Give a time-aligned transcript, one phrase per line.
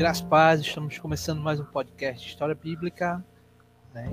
[0.00, 3.22] Graças paz, estamos começando mais um podcast História Bíblica,
[3.92, 4.10] né?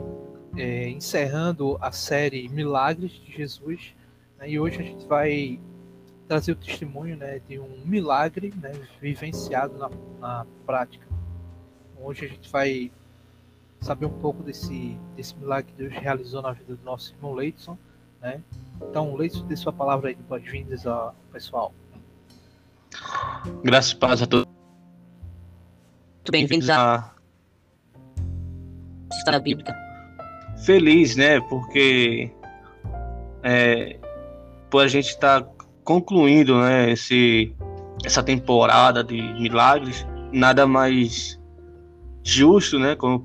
[0.57, 3.96] é, encerrando a série Milagres de Jesus.
[4.38, 4.50] Né?
[4.50, 5.58] E hoje a gente vai
[6.28, 9.89] trazer o testemunho né, de um milagre né, vivenciado na,
[10.20, 11.07] na prática.
[12.01, 12.92] Hoje a gente vai
[13.79, 17.78] saber um pouco desse, desse milagre que Deus realizou na vida do nosso irmão Leidson.
[18.19, 18.43] Né?
[18.82, 21.74] Então, Leidson, dê sua palavra aí de boas-vindas ao pessoal.
[23.64, 24.57] Graças paz a todos
[26.31, 27.13] bem-vindos à
[29.11, 29.75] História Bíblica.
[30.65, 31.39] Feliz, né?
[31.41, 32.31] Porque
[33.44, 34.00] é,
[34.69, 35.52] por a gente estar tá
[35.83, 37.53] concluindo né, esse,
[38.03, 41.39] essa temporada de milagres, nada mais
[42.23, 42.95] justo, né?
[42.95, 43.23] Como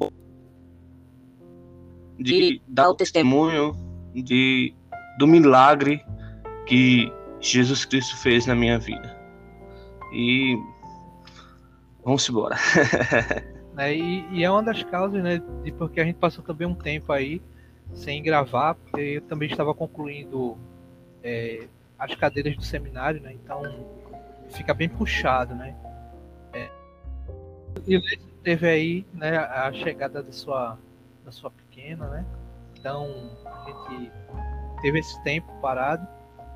[2.19, 3.75] de dar o testemunho
[4.15, 4.73] de,
[5.19, 6.05] do milagre
[6.67, 9.21] que Jesus Cristo fez na minha vida.
[10.13, 10.57] E
[12.05, 12.57] Vamos embora.
[13.79, 16.75] é, e, e, é uma das causas, né, de porque a gente passou também um
[16.75, 17.41] tempo aí
[17.95, 20.57] sem gravar, porque eu também estava concluindo
[21.23, 21.67] é,
[21.99, 23.63] as cadeiras do seminário, né, então
[24.51, 25.77] fica bem puxado, né.
[26.53, 26.69] É,
[27.87, 28.01] e
[28.43, 30.77] teve aí, né, a chegada da sua,
[31.25, 32.27] da sua pequena, né,
[32.79, 34.11] então a gente
[34.81, 36.07] teve esse tempo parado,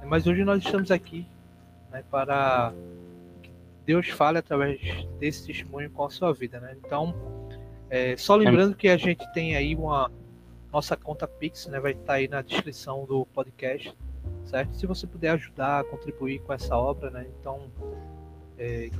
[0.04, 1.26] mas hoje nós estamos aqui
[1.90, 2.72] né, para
[3.86, 4.80] Deus fale através
[5.18, 6.76] desse testemunho com a sua vida, né?
[6.84, 7.14] Então,
[7.88, 10.10] é, só lembrando que a gente tem aí uma
[10.72, 11.78] nossa conta Pix, né?
[11.78, 13.96] Vai estar aí na descrição do podcast,
[14.44, 14.76] certo?
[14.76, 17.26] Se você puder ajudar, contribuir com essa obra, né?
[17.40, 17.70] Então,
[18.58, 18.90] é,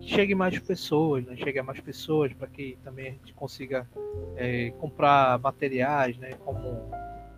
[0.00, 1.36] chegue mais pessoas, né?
[1.36, 3.88] Chegue a mais pessoas para que também a gente consiga
[4.36, 6.30] é, comprar materiais, né?
[6.44, 6.88] Como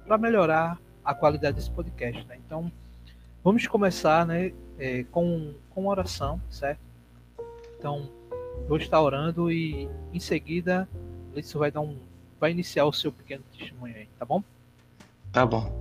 [0.04, 2.38] para melhorar a qualidade desse podcast, né?
[2.46, 2.70] Então,
[3.42, 4.52] vamos começar, né?
[4.78, 6.89] É, com com oração, certo?
[7.80, 8.06] Então,
[8.68, 10.86] vou estar orando e em seguida
[11.34, 11.96] isso vai dar um
[12.38, 14.44] vai iniciar o seu pequeno testemunho aí, tá bom?
[15.32, 15.72] Tá bom.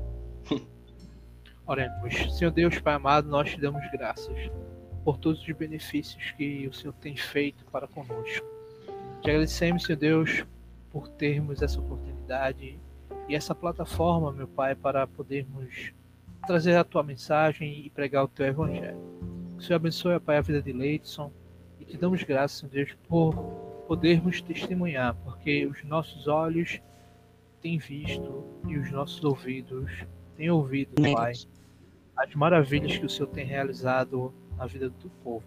[1.68, 2.38] Oremos.
[2.38, 4.50] Senhor Deus, Pai amado, nós te damos graças
[5.04, 8.48] por todos os benefícios que o Senhor tem feito para conosco.
[9.22, 10.46] Te agradecemos, Senhor Deus,
[10.90, 12.80] por termos essa oportunidade
[13.28, 15.92] e essa plataforma, meu Pai, para podermos
[16.48, 18.98] trazer a tua mensagem e pregar o teu evangelho.
[19.58, 21.30] Que o Senhor abençoe, Pai, a vida de Leidson,
[21.90, 23.34] te damos graças, Deus, por
[23.88, 26.80] podermos testemunhar, porque os nossos olhos
[27.62, 30.06] têm visto e os nossos ouvidos
[30.38, 31.34] têm ouvido, Pai,
[32.16, 35.44] as maravilhas que o Senhor tem realizado na vida do povo.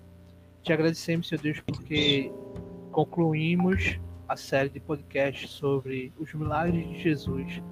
[0.63, 2.33] Te agradecemos, Senhor Deus, porque
[2.91, 7.63] concluímos a série de podcasts sobre os milagres de Jesus,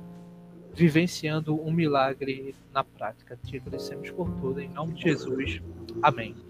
[0.73, 3.37] vivenciando um milagre na prática.
[3.45, 5.61] Te agradecemos por tudo, em nome de Jesus.
[6.03, 6.50] Amém.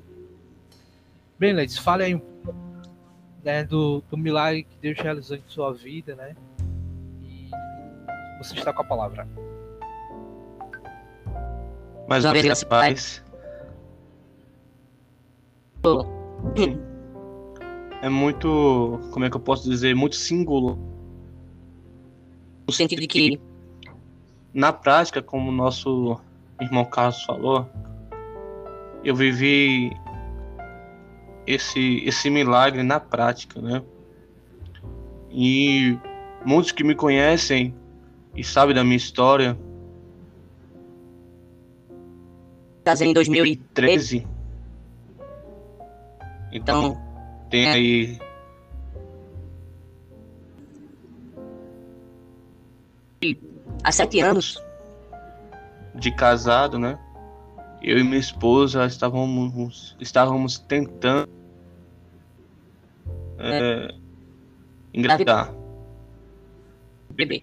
[1.41, 2.55] Bem, Leite, fale aí um pouco
[3.43, 6.37] né, do, do milagre que Deus realizou em sua vida, né?
[7.23, 7.49] E
[8.37, 9.27] você está com a palavra.
[12.07, 13.25] Mais uma vez, paz.
[18.03, 20.77] É muito, como é que eu posso dizer, muito singular.
[22.67, 23.41] No sentido de que,
[24.53, 26.21] na prática, como o nosso
[26.61, 27.67] irmão Carlos falou,
[29.03, 29.91] eu vivi
[31.53, 33.83] esse, esse milagre na prática, né?
[35.31, 35.99] E
[36.45, 37.75] muitos que me conhecem
[38.35, 39.59] e sabem da minha história.
[43.01, 44.27] Em 2013.
[46.53, 47.73] Então, então tem é.
[47.73, 48.19] aí.
[53.85, 54.63] Há sete anos.
[55.95, 56.99] De casado, né?
[57.83, 61.40] Eu e minha esposa estávamos, estávamos tentando
[63.41, 63.95] é,
[64.93, 65.53] engravidar.
[67.11, 67.41] Bebê.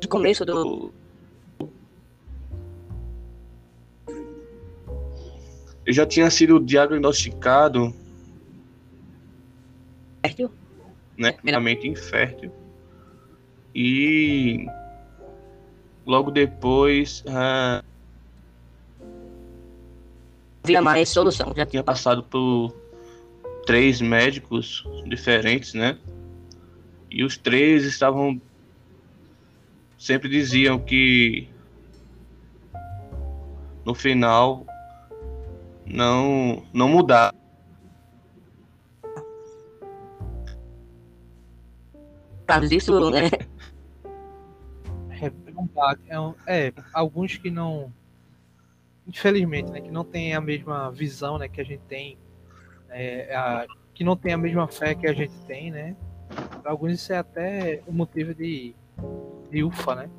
[0.00, 0.92] De começo do.
[5.86, 7.94] Eu já tinha sido diagnosticado.
[10.22, 10.50] Fértil?
[11.18, 11.36] Né?
[11.44, 12.50] Realmente infértil.
[13.74, 14.66] E
[16.06, 17.22] logo depois.
[17.28, 17.82] Ah,
[20.64, 21.52] Via mais solução.
[21.54, 22.74] Já tinha passado por
[23.64, 25.98] três médicos diferentes, né?
[27.10, 28.40] E os três estavam
[29.98, 31.48] sempre diziam que
[33.84, 34.66] no final
[35.86, 37.34] não não mudar.
[42.46, 43.30] Por isso, né?
[46.46, 47.92] É, é, alguns que não
[49.06, 52.18] infelizmente, né, que não tem a mesma visão, né, que a gente tem
[52.94, 55.96] é, a- que não tem a mesma fé que a gente tem, né?
[56.62, 58.74] Para alguns isso é até um motivo de,
[59.50, 60.10] de ufa, né?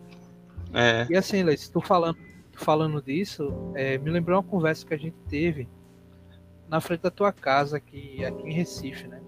[0.74, 2.18] É, E assim, Leite, tu falando,
[2.52, 5.68] tu falando disso, é, me lembrou uma conversa que a gente teve
[6.68, 9.22] na frente da tua casa aqui, aqui em Recife, né?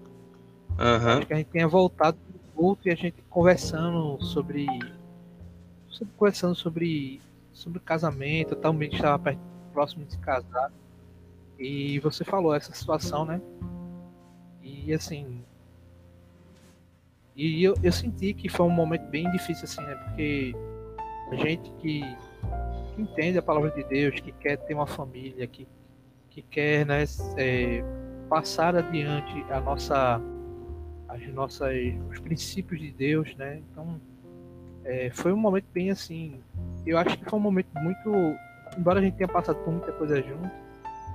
[0.78, 4.66] aham, Acho que a gente tinha voltado do culto e a gente conversando sobre,
[5.88, 7.22] sobre conversando sobre
[7.52, 9.40] sobre casamento, também estava perto-
[9.72, 10.70] próximo de se casar.
[11.58, 13.40] E você falou essa situação, né?
[14.62, 15.42] E assim,
[17.38, 19.94] e eu, eu senti que foi um momento bem difícil assim, né?
[19.94, 20.52] Porque
[21.30, 22.02] a gente que,
[22.98, 25.68] entende a palavra de Deus, que quer ter uma família, que,
[26.30, 27.04] que quer né,
[27.36, 27.82] é,
[28.28, 30.20] passar adiante a nossa
[31.08, 31.74] as nossas
[32.10, 33.62] os princípios de Deus, né?
[33.70, 34.00] Então
[34.84, 36.40] é, foi um momento bem assim.
[36.84, 38.10] Eu acho que foi um momento muito,
[38.76, 40.50] embora a gente tenha passado por muita coisa junto,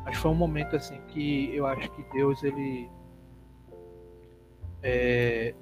[0.04, 2.90] mas foi um momento assim que eu acho que Deus ele
[4.82, 5.54] é,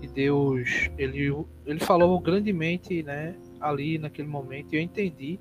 [0.00, 3.36] que Deus ele ele falou grandemente, né?
[3.60, 5.38] Ali naquele momento e eu entendi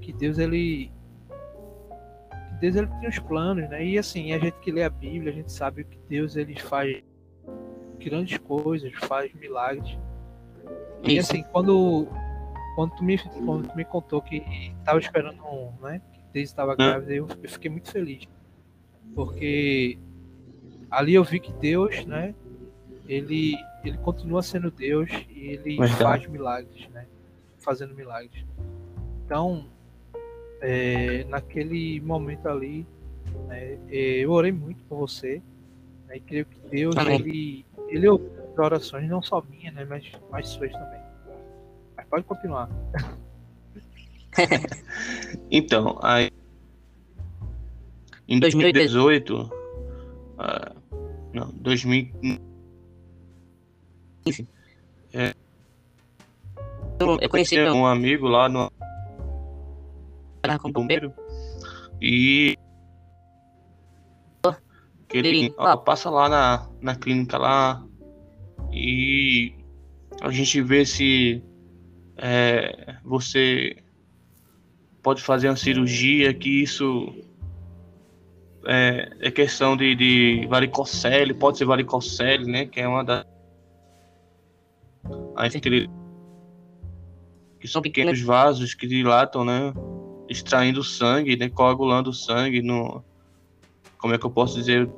[0.00, 0.92] que Deus ele
[2.50, 3.84] que Deus ele tem os planos, né?
[3.84, 7.02] E assim, a gente que lê a Bíblia, a gente sabe que Deus ele faz
[7.98, 9.98] grandes coisas, faz milagres.
[11.02, 12.06] E assim, quando
[12.74, 14.42] quando tu me quando tu me contou que
[14.78, 15.42] estava esperando,
[15.80, 18.26] né, que Deus estava grávida, eu, eu fiquei muito feliz.
[19.14, 19.98] Porque
[20.90, 22.34] ali eu vi que Deus, né,
[23.06, 26.02] ele ele continua sendo Deus e ele Verdade.
[26.02, 27.06] faz milagres, né?
[27.58, 28.44] Fazendo milagres.
[29.24, 29.66] Então,
[30.60, 32.86] é, naquele momento ali,
[33.48, 35.42] né, eu orei muito por você,
[36.06, 37.20] né, e creio que Deus Amém.
[37.20, 41.01] ele ele ouviu as orações não só minhas, né, mas mas suas também.
[42.12, 42.68] Pode continuar.
[45.50, 46.30] Então, aí,
[48.26, 49.50] em 2018,
[50.38, 50.72] ah,
[51.34, 52.10] não, 2000,
[56.98, 58.70] Eu, eu conheci meu um amigo lá no
[60.42, 61.12] cara como bombeiro.
[62.00, 62.56] e
[65.08, 67.86] que ele Ele- ó, passa lá na, na clínica lá
[68.72, 69.52] e
[70.22, 71.42] a gente vê se
[72.22, 73.76] é, você
[75.02, 77.12] pode fazer uma cirurgia que isso
[78.64, 82.66] é, é questão de, de varicocele, pode ser varicocele, né?
[82.66, 83.26] Que é uma das
[85.34, 85.90] a infertilidade
[87.58, 89.72] que são pequenos vasos que dilatam, né?
[90.28, 91.48] Extraindo sangue, né?
[91.48, 93.02] Coagulando o sangue no.
[93.98, 94.88] Como é que eu posso dizer?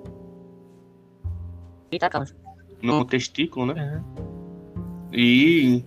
[2.83, 4.03] No testículo, né?
[4.05, 5.11] Uhum.
[5.13, 5.85] E.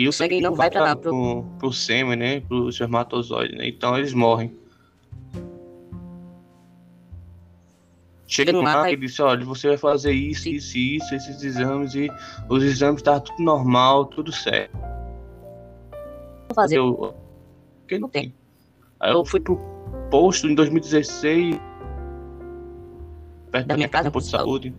[0.00, 2.40] E o sangue não vai pra lá, pro- pro, sêmen, né?
[2.40, 3.68] Pro espermatozoide, né?
[3.68, 4.50] Então eles morrem.
[8.26, 12.08] Chega lá lá e disse, olha, você vai fazer isso, isso, isso, esses exames, e
[12.48, 14.74] os exames estavam tudo normal, tudo certo.
[16.48, 16.78] Vou fazer.
[16.78, 17.14] Eu,
[17.86, 18.34] que não tem.
[18.98, 19.60] Aí eu fui pro
[20.10, 21.60] posto em 2016,
[23.50, 24.74] perto Da minha casa, posto de saúde.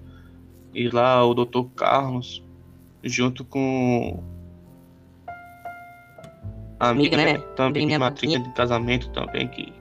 [0.73, 2.44] E lá o doutor Carlos,
[3.03, 4.23] junto com
[6.81, 7.38] a Amiga, né?
[7.56, 8.40] também minha madrinha.
[8.40, 9.71] de casamento também, que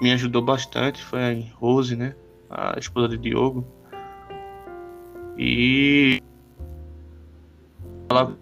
[0.00, 2.14] me ajudou bastante, foi a Rose, né?
[2.48, 3.66] A esposa de Diogo.
[5.36, 6.22] E
[8.08, 8.36] ela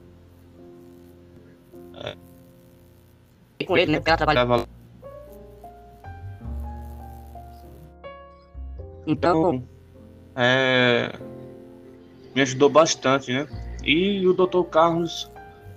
[3.66, 4.02] com ele, né?
[4.04, 4.46] Ela trabalha.
[4.46, 4.68] tava
[9.06, 9.68] Então, Então,
[10.34, 11.12] é,
[12.34, 13.46] me ajudou bastante, né?
[13.82, 14.64] E o Dr.
[14.70, 15.30] Carlos,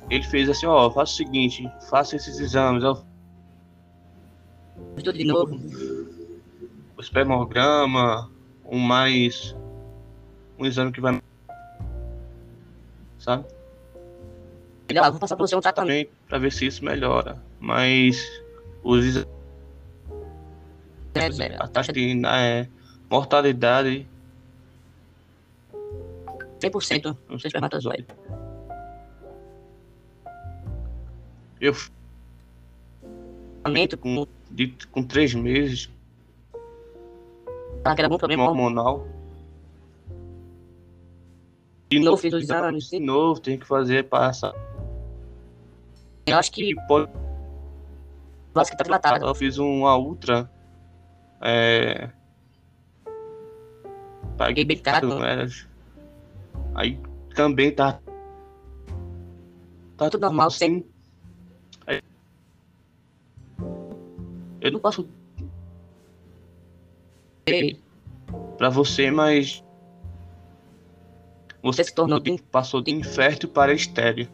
[0.09, 3.03] ele fez assim, ó, faça o seguinte, faça esses exames, ó,
[4.95, 5.55] tudo de novo.
[6.97, 8.29] o espermograma,
[8.65, 9.55] um mais,
[10.57, 11.21] um exame que vai,
[13.19, 13.45] sabe?
[14.97, 16.11] Ó, vou passar pra você um tratamento.
[16.27, 18.19] Para ver se isso melhora, mas
[18.83, 19.27] os exames,
[21.37, 21.55] velho?
[21.59, 22.67] a taxa de é,
[23.09, 24.07] mortalidade
[26.59, 28.07] 100% no seu espermatozoide.
[31.59, 31.73] Eu
[33.97, 34.27] com.
[34.49, 35.89] de, com três meses,
[37.83, 39.07] Ela algum problema hormonal.
[41.89, 42.89] De novo, fiz os exames.
[42.89, 44.53] De novo, tem que fazer passa.
[46.25, 46.75] Eu acho que.
[46.87, 47.09] Pode
[48.55, 49.25] Eu acho que tá dilatada.
[49.25, 50.49] Eu fiz uma ultra.
[51.41, 52.09] É.
[54.37, 55.09] Peguei bem caro.
[56.75, 56.99] Aí
[57.35, 57.99] também tá.
[59.97, 60.85] Tá Tudo normal, assim.
[64.61, 65.07] Eu não posso
[68.57, 69.63] para você, mas
[71.61, 74.27] você se tornou de- passou de infértil para estéreo.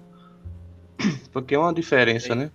[1.32, 2.52] Porque é uma diferença, né?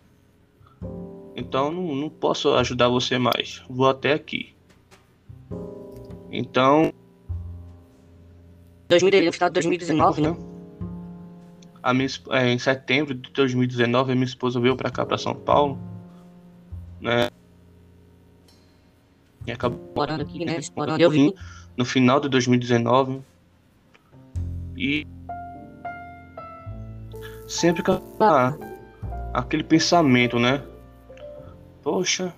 [1.35, 3.63] Então não, não posso ajudar você mais.
[3.69, 4.55] Vou até aqui.
[6.31, 6.93] Então,
[8.89, 10.37] 2000, no final de 2019, né?
[11.83, 15.35] a minha, é, em setembro de 2019, a minha esposa veio para cá, para São
[15.35, 15.79] Paulo,
[17.01, 17.29] né?
[19.47, 20.59] E acabou Morando aqui, né?
[20.77, 21.33] Morando, eu vim.
[21.77, 23.21] no final de 2019
[24.77, 25.07] e
[27.47, 28.57] sempre com a-
[29.35, 30.63] aquele pensamento, né?
[31.83, 32.35] Poxa,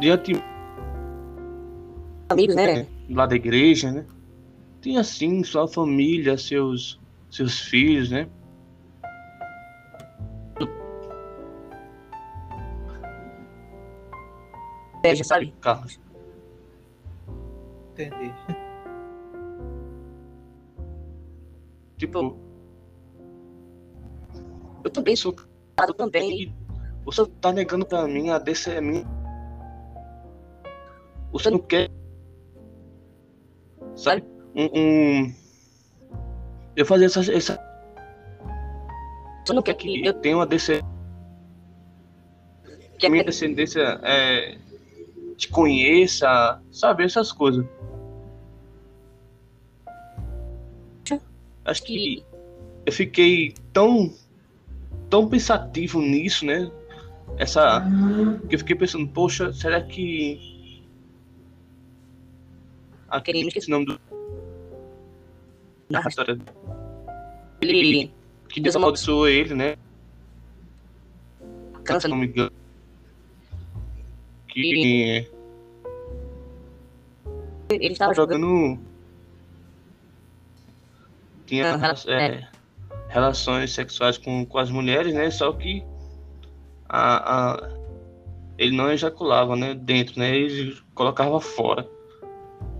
[0.00, 0.32] diante
[2.30, 2.86] Amigos, né?
[3.10, 4.04] lá da igreja, né?
[4.80, 6.98] Tem assim sua família, seus
[7.30, 8.26] seus filhos, né?
[14.98, 15.54] Inveja, sabe?
[15.60, 16.00] Carlos,
[17.92, 18.32] Entendi.
[21.96, 22.36] tipo,
[24.84, 25.34] Eu também sou
[25.76, 26.54] casado também.
[27.04, 29.04] você tá negando pra mim a descer a mim.
[31.32, 31.90] Você não quer
[33.96, 34.24] sabe
[34.54, 35.34] um, um...
[36.76, 37.58] eu fazer essa, essa
[39.44, 40.86] Você não quer que eu eu tenho uma descendência
[42.98, 44.58] que minha descendência é,
[45.38, 47.64] te conheça, sabe, essas coisas.
[51.64, 52.24] Acho que
[52.84, 54.12] eu fiquei tão
[55.08, 56.70] tão pensativo nisso, né?
[57.36, 57.84] Essa
[58.48, 60.82] que eu fiquei pensando, poxa, será que
[63.24, 64.00] Queremos que- esse nome do
[65.90, 66.38] na da história
[67.60, 68.10] ele
[68.48, 69.76] que Deus amaldiçoou ele, né?
[72.00, 72.52] se não me engano.
[77.68, 78.78] Que ele estava jogando.
[81.46, 82.48] Tinha Ah, rela- é,
[83.08, 85.30] relações sexuais com, com as mulheres, né?
[85.30, 85.84] Só que
[86.88, 87.70] a, a-
[88.58, 89.74] ele não ejaculava, né?
[89.74, 90.36] Dentro, né?
[90.36, 91.88] Ele colocava fora.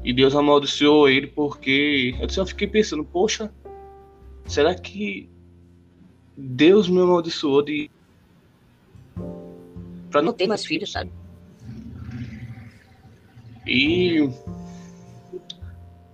[0.04, 3.52] E Deus amaldiçoou ele porque eu só fiquei pensando, poxa,
[4.46, 5.28] será que
[6.36, 7.90] Deus me amaldiçoou de
[10.10, 11.10] pra não não ter mais filhos, sabe?
[13.68, 14.28] E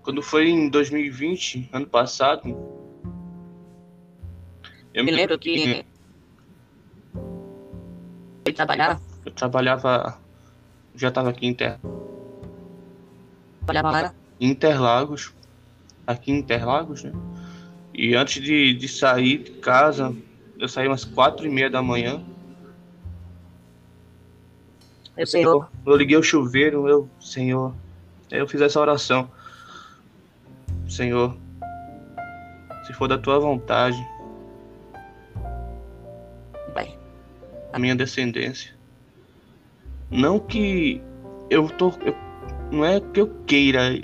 [0.02, 2.48] quando foi em 2020, ano passado,
[4.92, 5.84] eu Me lembro que
[8.44, 10.20] ele trabalhava, eu trabalhava,
[10.94, 11.78] já estava aqui em, Inter,
[13.64, 15.32] trabalhava lá, Interlagos,
[16.06, 17.12] aqui em Interlagos, né?
[17.94, 20.14] E antes de, de sair de casa,
[20.58, 22.22] eu saí umas quatro e meia da manhã.
[25.16, 27.74] Eu Senhor, Eu liguei o chuveiro, eu, Senhor,
[28.30, 29.30] eu fiz essa oração.
[30.88, 31.36] Senhor,
[32.86, 33.96] se for da tua vontade,
[36.72, 36.96] vai.
[37.72, 38.74] a minha descendência.
[40.10, 41.00] Não que
[41.50, 41.90] eu tô.
[42.04, 42.16] eu-
[42.70, 44.00] não é que eu queira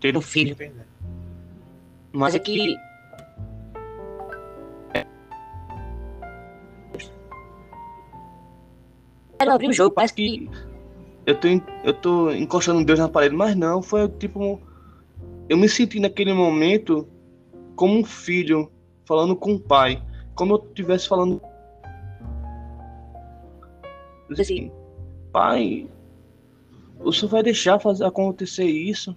[0.00, 0.56] ter Um filho.
[0.58, 0.74] Mas
[2.12, 2.76] mas é que
[9.38, 10.48] ela abriu o jogo, parece que
[11.26, 11.48] eu tô,
[11.84, 14.42] eu tô encostando Deus na parede, mas não, foi tipo.
[14.42, 14.58] um-
[15.48, 17.06] Eu me senti naquele momento
[17.76, 18.70] como um filho
[19.04, 20.02] falando com o pai,
[20.34, 21.40] como eu estivesse falando.
[24.38, 24.70] Assim,
[25.32, 25.88] pai,
[27.00, 29.16] o senhor vai deixar fazer acontecer isso?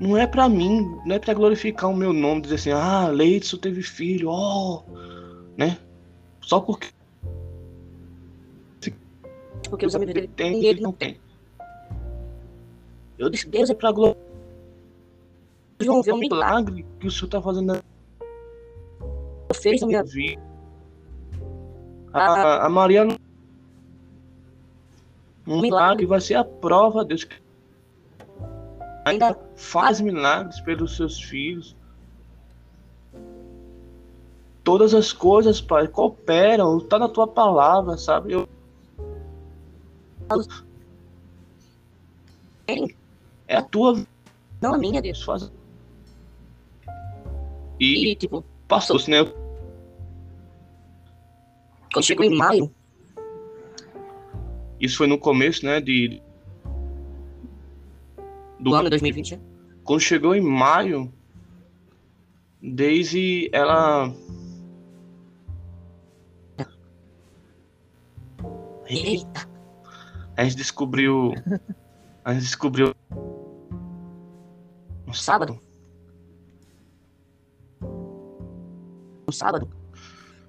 [0.00, 3.56] Não é pra mim, não é pra glorificar o meu nome, dizer assim, ah, Leidson
[3.56, 4.82] teve filho, ó,
[5.56, 5.78] né?
[6.40, 6.88] Só porque
[9.72, 11.18] porque os amigos dele tem, têm ele ele não não tem.
[13.18, 14.22] Eu disse, Deus é pra glorificar
[15.80, 17.80] João viu o um milagre, que o senhor tá fazendo na
[19.54, 20.42] fez a minha vida.
[22.12, 23.16] A, a Maria não.
[25.46, 27.34] Um milagre vai ser a prova, Deus, que
[29.06, 31.74] ainda faz milagres pelos seus filhos.
[34.62, 38.32] Todas as coisas, Pai, cooperam, tá na tua palavra, sabe?
[38.32, 38.46] Eu,
[43.48, 44.06] é a tua
[44.60, 45.22] não a minha, Deus.
[45.22, 45.50] faz.
[47.80, 49.24] E tipo, passou, né?
[51.92, 52.72] quando chegou em maio,
[54.80, 55.80] Isso foi no começo, né?
[55.80, 56.22] De,
[58.58, 59.42] do ano 2020, né?
[59.84, 61.12] quando chegou em maio,
[62.62, 64.14] Daisy, ela
[68.88, 69.48] Eita,
[70.36, 71.34] A gente descobriu.
[72.24, 72.94] A gente descobriu.
[75.06, 75.58] No sábado.
[79.26, 79.68] No sábado.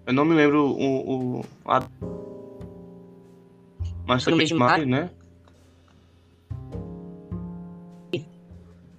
[0.05, 1.39] Eu não me lembro o.
[1.39, 1.81] o a...
[4.05, 5.09] Mas Foi no mês de maio, né?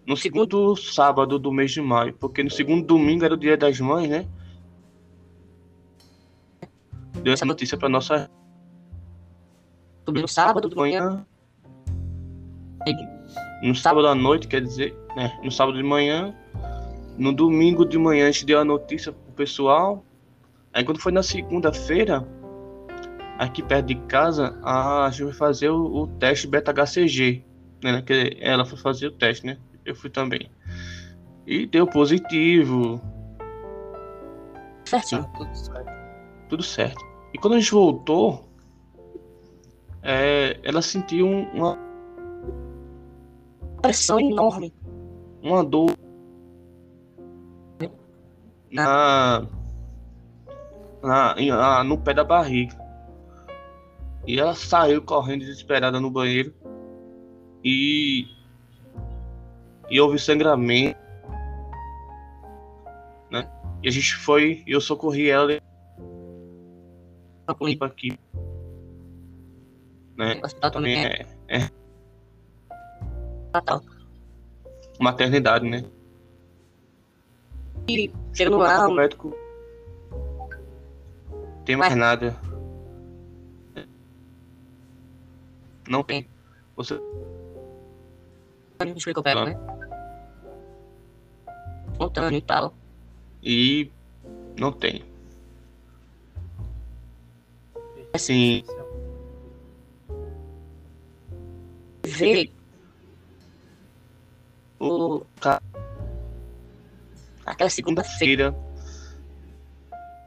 [0.07, 3.81] No segundo sábado do mês de maio, porque no segundo domingo era o dia das
[3.81, 4.26] mães, né?
[7.23, 8.31] Deu essa notícia pra nossa
[10.06, 11.25] No sábado de manhã.
[13.62, 15.38] No sábado à noite, quer dizer, né?
[15.42, 16.34] No sábado de manhã.
[17.16, 20.04] No domingo de manhã a gente deu a notícia pro pessoal.
[20.73, 22.26] Aí quando foi na segunda-feira,
[23.38, 27.44] aqui perto de casa, a gente foi fazer o, o teste beta-HCG.
[27.82, 28.02] Né?
[28.02, 29.56] Que ela foi fazer o teste, né?
[29.84, 30.50] Eu fui também.
[31.46, 33.00] E deu positivo,
[34.90, 35.30] Tá Certinho.
[35.37, 35.92] tudo certo.
[36.49, 37.04] tudo certo.
[37.32, 38.49] E quando a gente voltou,
[40.04, 41.78] é, ela sentiu um- uma,
[43.80, 44.73] Pressão enorme.
[45.42, 45.90] uma dor
[48.70, 49.46] na,
[51.02, 52.76] na, na- no pé da barriga.
[54.26, 56.52] E ela saiu correndo desesperada no banheiro
[57.62, 58.26] e,
[59.90, 60.99] e houve sangramento.
[63.30, 63.46] Né?
[63.82, 65.52] E a gente foi, eu socorri ela
[67.82, 68.18] aqui.
[70.16, 70.40] Né?
[70.42, 71.71] O hospital também Também é é
[73.52, 73.83] fatal.
[75.00, 75.85] maternidade, né?
[77.88, 79.35] E chega no O lá, médico
[81.64, 82.37] tem mais Mas- nada.
[85.88, 86.26] Não Tem.
[86.76, 86.99] Você
[88.97, 89.44] explica o pé, Tá.
[89.44, 89.56] né?
[91.92, 92.75] Espontâneo e tal.
[93.42, 93.90] e
[94.59, 95.05] não tem.
[98.12, 98.64] Assim,
[102.16, 102.50] Vê
[104.79, 105.24] o...
[107.44, 108.53] Aquela segunda-feira.
[108.53, 108.74] feira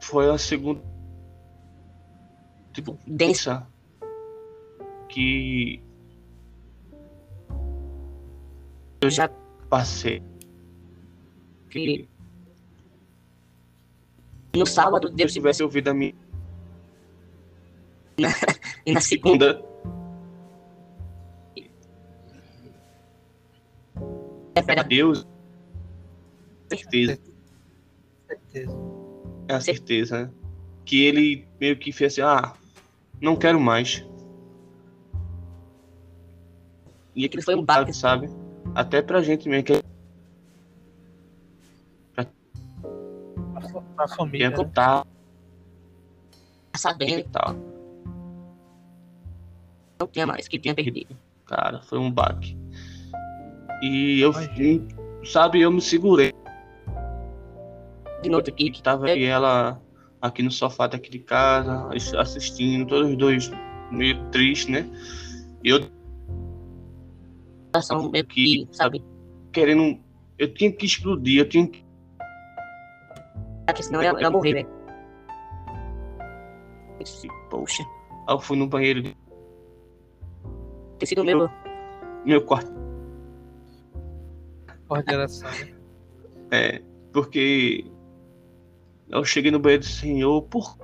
[0.02, 0.80] foi a segunda
[2.72, 3.66] tipo Densa.
[5.08, 5.82] que
[9.00, 9.28] Eu já
[9.68, 10.22] passei.
[11.70, 12.08] Que
[14.56, 16.14] no sábado Deus eu se tivesse ouvido a minha
[18.86, 19.62] e na segunda
[24.58, 25.26] é pega Deus
[26.70, 27.18] certeza
[28.28, 28.76] certeza.
[29.48, 30.30] é a certeza né?
[30.84, 32.54] que ele meio que fez assim ah
[33.20, 34.04] não quero mais
[37.14, 38.28] e aquilo foi um baque sabe
[38.74, 39.80] até pra gente mesmo que é
[42.14, 42.24] Pra,
[43.68, 44.50] fa- pra família.
[44.50, 44.64] quer né?
[46.74, 47.54] e sabendo tal
[50.00, 51.16] não tinha mais, que tinha perdido.
[51.44, 52.56] cara foi um baque
[53.82, 54.86] e eu Imagina.
[55.24, 56.32] sabe eu me segurei
[58.22, 59.80] De noite aqui, que tava aí ela
[60.20, 63.50] aqui no sofá daqui de casa ass- assistindo todos os dois
[63.90, 64.88] meio triste né
[65.64, 65.80] e eu
[68.10, 69.04] meio que, sabe?
[69.52, 69.98] querendo
[70.38, 71.84] eu tinha que explodir eu tinha que
[73.66, 74.68] Porque senão eu ia, morrer, velho.
[76.98, 77.82] Eu disse, Poxa,
[78.26, 79.02] Aí eu fui no banheiro
[80.98, 81.48] ter sido meu.
[82.24, 82.72] meu quarto
[84.88, 85.48] Coordenação.
[85.50, 85.72] né?
[86.50, 87.84] É, porque
[89.10, 90.76] eu cheguei no banheiro do senhor por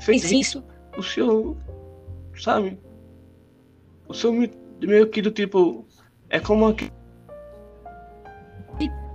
[0.00, 0.64] Fez fez isso.
[0.96, 1.56] o senhor
[2.34, 2.78] sabe
[4.08, 5.84] o senhor me, meio que do tipo
[6.30, 6.90] é como que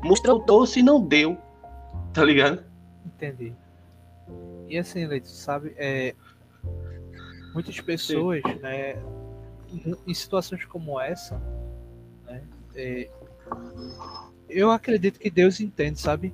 [0.04, 1.38] mostrou doce e não deu
[2.13, 2.63] tá ligado
[3.06, 3.54] Entendi.
[4.67, 6.13] E assim, Leite, sabe, é,
[7.54, 8.95] muitas pessoas, né,
[10.06, 11.41] em- situações como essa,
[12.76, 13.10] é,
[14.50, 16.34] eu acredito que Deus entende, sabe,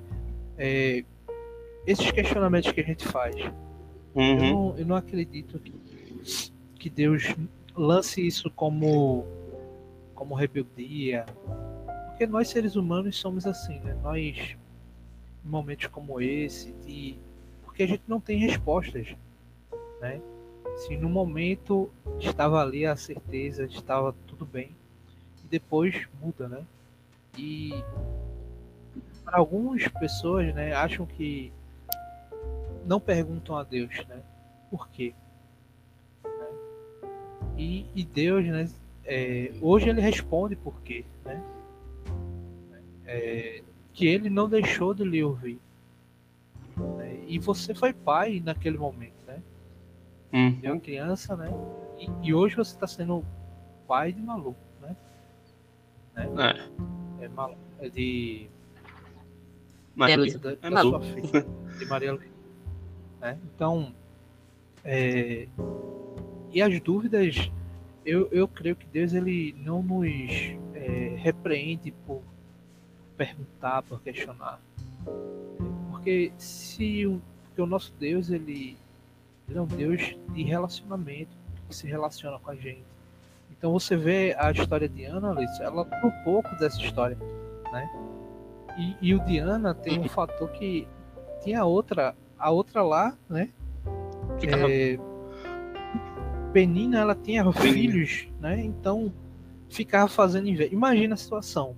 [0.58, 1.04] é,
[1.86, 3.34] esses questionamentos que a gente faz.
[3.36, 3.52] Eu,
[4.14, 4.36] Uhum.
[4.36, 5.72] não, eu não acredito que,
[6.78, 7.34] que Deus
[7.74, 9.24] lance isso como,
[10.14, 11.24] como rebeldia,
[12.08, 13.96] porque nós seres humanos somos assim, né?
[14.02, 14.36] Nós,
[15.44, 17.16] em momentos como esse, de,
[17.64, 19.08] porque a gente não tem respostas,
[20.00, 20.20] né?
[20.76, 24.70] Se no momento estava ali a certeza, estava tudo bem,
[25.52, 26.64] depois muda, né?
[27.36, 27.72] E
[29.22, 31.52] para algumas pessoas, né, acham que
[32.86, 34.22] não perguntam a Deus, né?
[34.70, 35.12] Por quê?
[37.58, 38.66] E, e Deus, né?
[39.04, 41.42] é, hoje ele responde por quê, né?
[43.04, 43.62] É,
[43.92, 45.60] que ele não deixou de lhe ouvir.
[46.96, 47.24] né?
[47.26, 49.42] E você foi pai naquele momento, né?
[50.32, 50.52] Hum.
[50.52, 51.50] de uma criança, né?
[51.98, 53.22] E, e hoje você está sendo
[53.86, 54.58] pai de maluco,
[56.14, 56.68] né?
[57.20, 57.24] É.
[57.24, 58.48] É, maluco, é de,
[60.00, 60.38] É, Luiz.
[60.40, 61.04] da, É da maluco.
[61.04, 61.46] sua filha,
[61.78, 62.32] de Maria Luísa.
[63.20, 63.38] Né?
[63.54, 63.94] Então,
[64.84, 65.46] é,
[66.52, 67.50] e as dúvidas,
[68.04, 70.30] eu, eu creio que Deus ele não nos
[70.74, 72.22] é, repreende por
[73.16, 74.60] perguntar, por questionar.
[75.90, 78.76] Porque se o, porque o nosso Deus ele,
[79.48, 81.30] ele é um Deus de relacionamento,
[81.68, 82.82] que se relaciona com a gente.
[83.62, 87.16] Então você vê a história de Ana, Luiz, ela tem um pouco dessa história,
[87.70, 87.88] né?
[88.76, 90.88] E, e o Diana tem um fator que
[91.44, 93.50] tinha outra, a outra lá, né?
[94.42, 94.98] É,
[96.52, 97.72] Penina, ela tinha Penina.
[97.72, 98.60] filhos, né?
[98.64, 99.12] Então
[99.70, 100.74] ficava fazendo inveja.
[100.74, 101.76] Imagina a situação.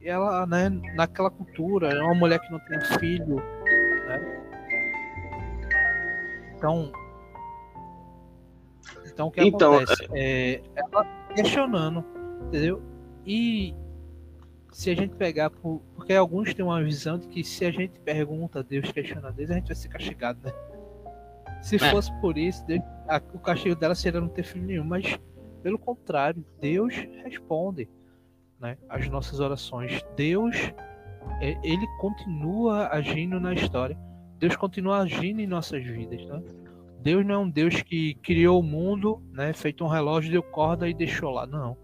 [0.00, 4.42] Ela, né, naquela cultura, é uma mulher que não tem filho, né?
[6.56, 6.90] Então,
[9.14, 10.06] então o que Então, acontece?
[10.12, 12.04] É, ela questionando,
[12.48, 12.82] entendeu?
[13.24, 13.74] E
[14.70, 17.98] se a gente pegar, por, porque alguns têm uma visão de que se a gente
[18.00, 20.52] pergunta a Deus, questiona a Deus, a gente vai ser castigado, né?
[21.62, 21.90] Se É.
[21.90, 25.18] fosse por isso, Deus- a- o castigo dela seria não ter filho nenhum, mas
[25.62, 26.92] pelo contrário, Deus
[27.24, 27.88] responde
[28.60, 30.04] né, as nossas orações.
[30.16, 30.54] Deus,
[31.40, 33.96] é, ele continua agindo na história.
[34.38, 36.42] Deus continua agindo em nossas vidas, né?
[37.04, 40.88] Deus não é um Deus que criou o mundo, né, feito um relógio, deu corda
[40.88, 41.76] e deixou lá, não.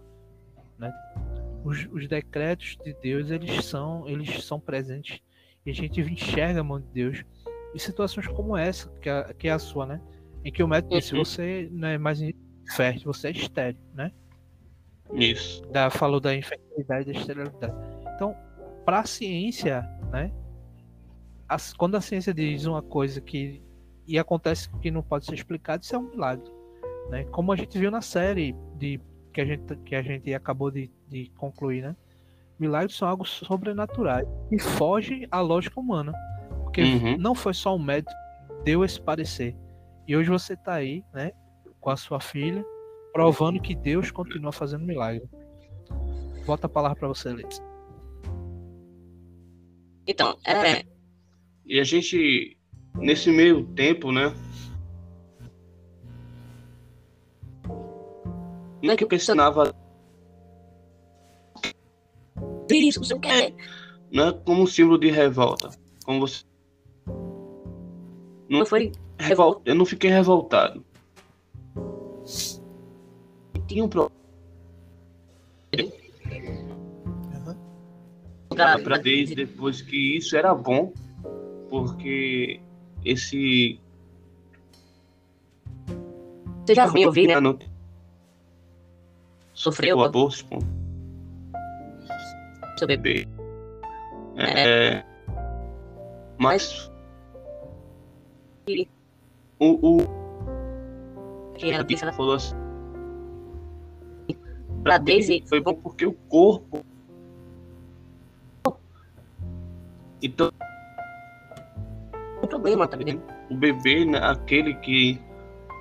[0.79, 0.91] Né?
[1.63, 5.21] Os, os decretos de Deus, eles são, eles são presentes
[5.63, 7.23] e a gente enxerga a mão de Deus
[7.73, 10.01] em situações como essa, que é, que é a sua, né?
[10.43, 11.23] Em que o médico disse, Uhum.
[11.23, 12.19] você não é mais
[12.75, 14.11] fértil, você é estéreo, né?
[15.13, 15.61] Isso.
[15.71, 17.73] da, falou da infertilidade e da esterilidade.
[18.15, 18.35] Então,
[18.83, 19.81] para a ciência,
[20.11, 20.31] né?
[21.47, 23.61] as- quando a ciência diz uma coisa que
[24.11, 26.51] e acontece que não pode ser explicado, isso é um milagre,
[27.09, 27.23] né?
[27.25, 28.99] Como a gente viu na série de
[29.33, 31.95] que a gente que a gente acabou de, de concluir, né?
[32.59, 36.13] Milagres são algo sobrenaturais e foge à lógica humana,
[36.63, 37.17] porque Uhum.
[37.17, 38.11] não foi só um médico
[38.47, 39.55] que deu esse parecer.
[40.07, 41.31] E hoje você está aí, né?
[41.79, 42.63] Com a sua filha,
[43.13, 45.27] provando que Deus continua fazendo milagre.
[46.45, 47.63] Volta a palavra para você, Letícia.
[50.07, 50.83] Então, é,
[51.65, 52.57] E a gente,
[52.95, 54.33] nesse meio tempo, né?
[58.81, 59.73] Nunca pensava
[62.69, 63.53] isso, você quer.
[64.11, 65.69] né, como um símbolo de revolta.
[66.05, 66.43] Como você.
[68.49, 69.61] Não foi Revol...
[69.65, 70.83] Eu não fiquei revoltado.
[73.67, 74.21] Tinha um problema
[78.51, 80.93] lugar pra desde depois que isso era bom,
[81.69, 82.59] porque
[83.05, 83.79] esse
[86.65, 87.39] Você já ruim ouvir, né?
[87.39, 87.57] não
[89.53, 90.59] Sofreu o aborto, pô,
[92.77, 93.27] seu bebê.
[94.37, 95.03] é,
[96.39, 96.91] mas
[98.67, 98.87] E-
[99.59, 100.07] o, o
[101.57, 102.55] Que disse, ela falou assim,
[104.83, 105.43] pra Daisy.
[105.47, 106.83] foi bom porque o corpo
[110.23, 110.51] então
[112.51, 113.21] Problema também.
[113.49, 115.17] o bebê, né, aquele que,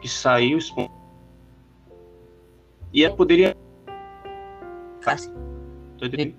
[0.00, 0.58] que saiu
[2.92, 3.56] e ela poderia
[5.02, 5.32] Fácil.
[5.98, 6.36] tá entendendo?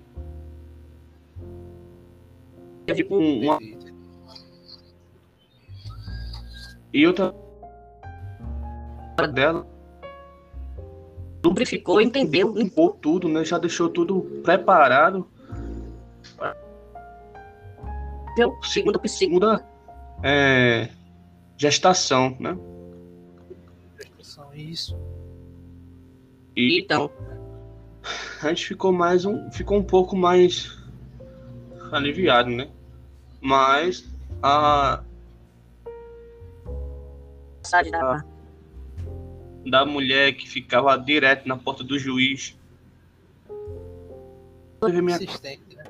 [2.96, 3.58] Fico Um- uma,
[6.94, 7.34] e outra
[9.32, 9.66] dela
[11.44, 12.54] lubrificou, entendeu?
[12.54, 13.44] limpou tudo, né?
[13.44, 15.26] Já deixou tudo preparado.
[18.36, 19.71] Deu segunda segunda.
[20.22, 20.88] É,
[21.56, 22.56] gestação, né?
[23.98, 24.96] Expressão, Isso.
[26.56, 27.10] E Então,
[28.42, 30.78] a gente ficou mais um, ficou um pouco mais
[31.90, 32.68] aliviado, né?
[33.40, 34.06] Mas
[34.42, 35.02] a
[37.90, 38.24] da.
[39.66, 42.56] da mulher que ficava direto na porta do juiz.
[44.84, 45.84] Minha- Insistente, né?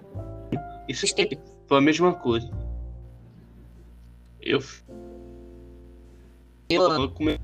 [0.88, 1.38] Isso Assistente.
[1.66, 2.49] foi a mesma coisa.
[4.43, 4.59] Eu,
[6.69, 7.41] Eu eu come-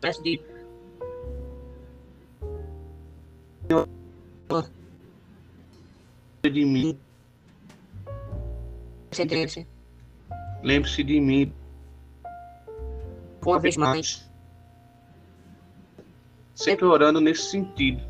[0.00, 0.40] peço de.
[6.42, 6.98] de mim,
[10.62, 11.52] lembre-se de mim,
[13.44, 14.30] Uma vez mais.
[16.54, 18.02] sempre orando nesse sentido.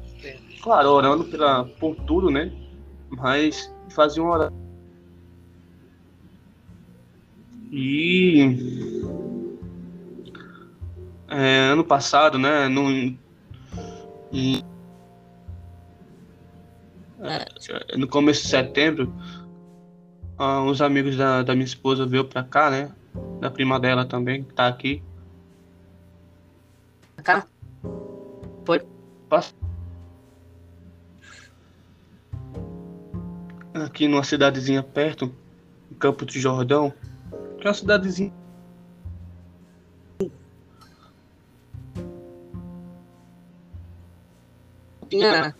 [0.62, 2.52] Claro, orando pela, por tudo, né?
[3.10, 4.69] Mas fazia uma oração.
[7.72, 8.56] E
[11.28, 12.66] é, ano passado, né?
[12.68, 13.18] No, em-
[17.20, 19.12] é, no começo de setembro,
[20.38, 22.90] ah, uns amigos da, da minha esposa veio pra cá, né?
[23.40, 25.02] Da prima dela também, que tá aqui.
[27.22, 27.46] Cá?
[28.64, 28.80] Foi?
[29.28, 29.54] Passa-
[33.74, 35.32] Aqui numa cidadezinha perto,
[35.98, 36.92] Campo de Jordão.
[37.60, 38.32] Que é uma cidadezinha.
[45.10, 45.54] Tinha.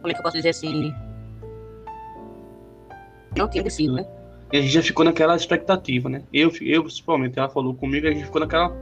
[0.00, 0.92] Como é que eu posso dizer assim?
[3.36, 4.06] Não tinha descido, né?
[4.52, 6.22] E a gente já ficou naquela expectativa, né?
[6.32, 8.72] Eu, eu principalmente, ela falou comigo, a gente ficou naquela,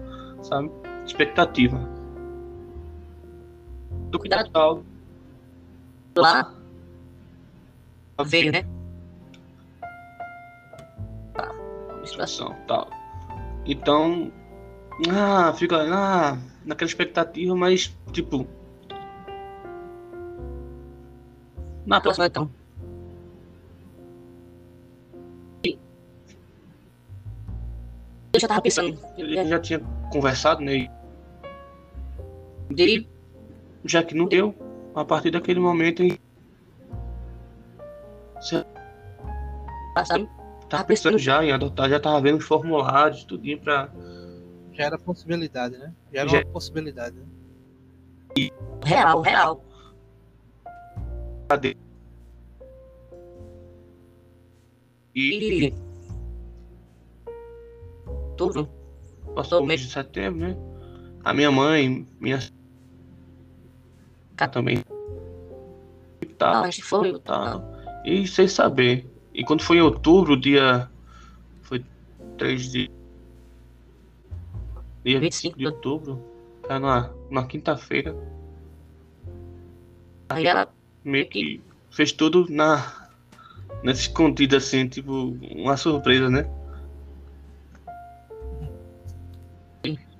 [0.42, 0.70] sabe,
[1.06, 1.78] expectativa.
[4.10, 4.50] Do Cuidado.
[4.50, 4.82] tal.
[6.16, 6.54] Lá
[8.24, 8.64] veio, né?
[12.06, 12.54] Situação.
[12.66, 12.88] tal.
[13.66, 14.30] Então,
[15.10, 18.46] ah, fica ah, naquela expectativa, mas tipo
[21.86, 22.50] na próxima então.
[28.32, 28.98] Eu já tava pensando.
[29.16, 29.78] ele já tinha
[30.10, 30.76] conversado, né?
[30.76, 30.90] e
[32.74, 33.06] De
[33.84, 34.52] Já que não deu,
[34.94, 36.18] a partir daquele momento ele
[38.40, 38.66] você
[40.76, 40.82] passar.
[40.82, 43.88] tá pensando já em adotar, já tava vendo os formulários, tudinho pra.
[44.72, 45.92] Já era possibilidade, né?
[46.12, 47.16] Já era Já- uma possibilidade.
[47.16, 47.24] Né?
[48.84, 49.64] Real, real.
[55.14, 55.74] E E.
[58.36, 58.68] Tudo.
[59.34, 60.56] passou o mês de setembro, né?
[61.24, 62.38] A minha mãe, minha
[64.36, 64.48] Tá.
[64.48, 64.78] também.
[64.80, 67.18] Não, Tá, gente foi.
[67.20, 67.62] tá.
[68.04, 69.06] E sem saber.
[69.34, 70.88] E quando foi em outubro, dia.
[71.62, 71.84] Foi
[72.38, 72.90] 3 de.
[75.04, 76.24] Dia 25 de outubro.
[76.64, 78.14] Era na, na quinta-feira.
[80.28, 80.72] Aí ela.
[81.04, 83.02] Meio que fez tudo na.
[83.82, 86.48] Nessa escondida assim, tipo, uma surpresa, né?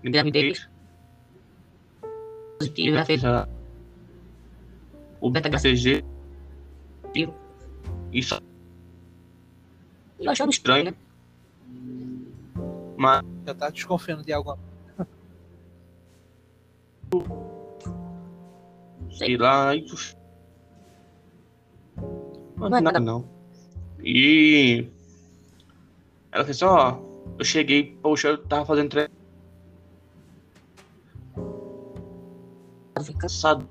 [0.02, 0.52] Engravidei.
[2.58, 3.22] Positivo, já fez.
[5.18, 6.04] O Beta BTG.
[7.00, 7.34] positivo.
[8.12, 8.38] Isso
[10.18, 10.94] Eu achando estranho, né?
[12.96, 14.58] mas Já tá desconfiando de alguma
[19.10, 19.74] sei lá.
[19.74, 19.84] E...
[22.56, 23.28] Não, Não é nada não.
[24.00, 24.88] E
[26.30, 27.00] ela fez ó,
[27.38, 29.10] eu cheguei, poxa, eu tava fazendo treino
[33.02, 33.68] Fica cansado.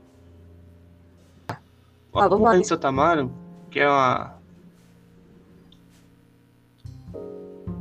[2.14, 2.58] Ah, vamos lá.
[2.58, 3.32] em Santa Amaro,
[3.72, 4.38] que é uma.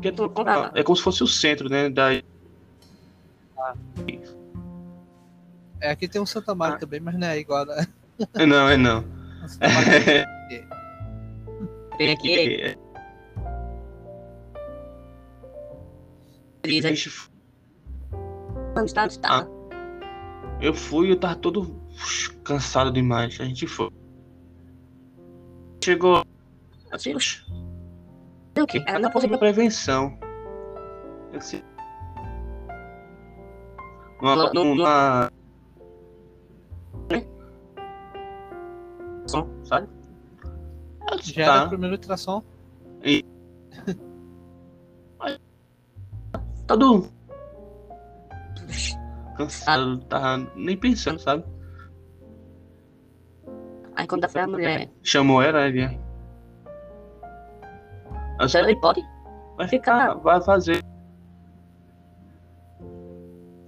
[0.03, 0.13] Que é,
[0.47, 0.71] Ah.
[0.75, 1.89] é como se fosse o centro, né?
[1.89, 2.09] Da...
[5.81, 6.79] É, aqui tem um Santa Maria Ah.
[6.79, 7.87] também, mas não é igual, né?
[8.47, 9.05] Não, é não.
[11.99, 12.77] Tem aqui.
[16.65, 17.29] É, gente-
[18.77, 19.05] Onde está?
[19.05, 19.47] Onde está?
[20.61, 21.81] eu fui eu tava todo
[22.45, 23.39] cansado demais.
[23.41, 23.91] A gente foi.
[25.85, 26.25] Chegou
[26.93, 27.15] Assim,
[28.53, 28.55] oxe.
[28.55, 28.85] Tem o quê?
[28.87, 29.39] Ela não conseguiu.
[29.39, 30.19] prevenção.
[31.33, 31.65] Eu sei.
[34.21, 35.31] Uma.
[39.27, 39.49] Som.
[39.65, 39.89] Sabe?
[41.23, 41.69] Já tá.
[41.69, 42.43] primeira ultrassom.
[46.67, 47.09] todo
[49.37, 51.45] cansado, tava nem pensando, sabe?
[53.95, 54.91] Aí quando foi a mulher.
[55.03, 55.99] Chamou ela, ele
[58.41, 59.03] Então ele pode.
[59.57, 60.83] vai ficar, vai fazer.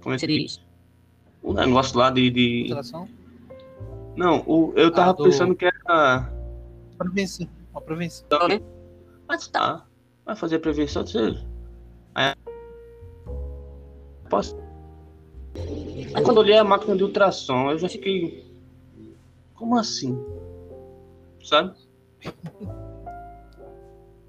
[0.01, 0.61] Como é Você que diz.
[1.41, 2.29] o negócio lá de.
[2.29, 2.75] de...
[4.15, 6.31] Não, o, eu tava Ah, do- pensando que era.
[6.97, 7.47] Prevenção.
[7.71, 8.25] Uma prevenção.
[8.25, 8.47] Então?
[9.27, 9.59] Mas tá.
[9.79, 9.85] Tá,
[10.25, 11.45] vai fazer prevenção de ser.
[12.13, 12.33] Aí.
[14.29, 14.55] Posso.
[16.13, 18.45] Aí quando eu olhei a máquina de ultrassom, eu já fiquei.
[19.55, 20.17] Como assim?
[21.43, 21.73] Sabe?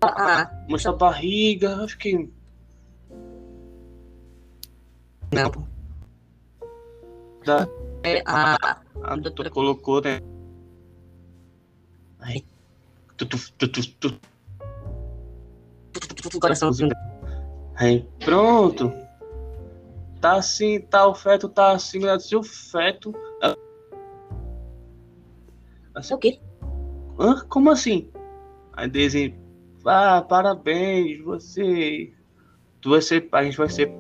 [0.02, 2.30] Ah, Mostra a barriga, eu fiquei.
[5.32, 5.66] não.
[7.44, 7.68] Da,
[8.02, 10.20] É, ah, a doutora colocou, né?
[12.20, 12.44] Aí.
[13.16, 14.20] Tu, tu, tu, tu, tu.
[16.40, 16.90] coraçãozinho.
[17.76, 18.92] Aí, pronto.
[20.20, 23.14] Tá assim, tá o feto, tá assim, eu disse, o feto.
[25.94, 26.38] É o quê?
[27.18, 27.40] Hã?
[27.48, 28.10] Como assim?
[28.72, 29.34] Aí dizem,
[29.86, 32.12] ah, parabéns, você.
[32.80, 33.28] Tu vai ser.
[33.32, 33.90] A gente vai ser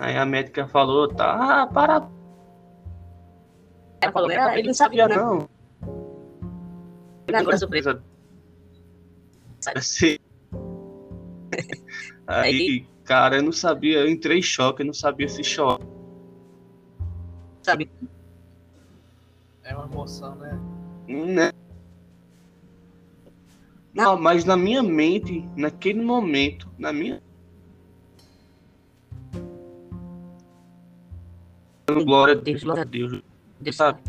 [0.00, 2.08] Aí a médica falou, tá, para.
[4.00, 5.14] Ela falou, ele não sabia, né?
[5.14, 5.46] não.
[7.34, 8.02] Agora surpresa.
[9.76, 10.16] Assim.
[12.26, 15.84] Aí, cara, eu não sabia, eu entrei em choque, eu não sabia se choque.
[17.62, 17.90] Sabe?
[19.62, 20.58] É uma emoção, né?
[21.06, 21.52] Né?
[23.92, 27.20] Não, mas na minha mente, naquele momento, na minha.
[32.04, 33.20] Glória a Deus, glória a Deus,
[33.60, 33.76] Deus.
[33.76, 34.00] sabe?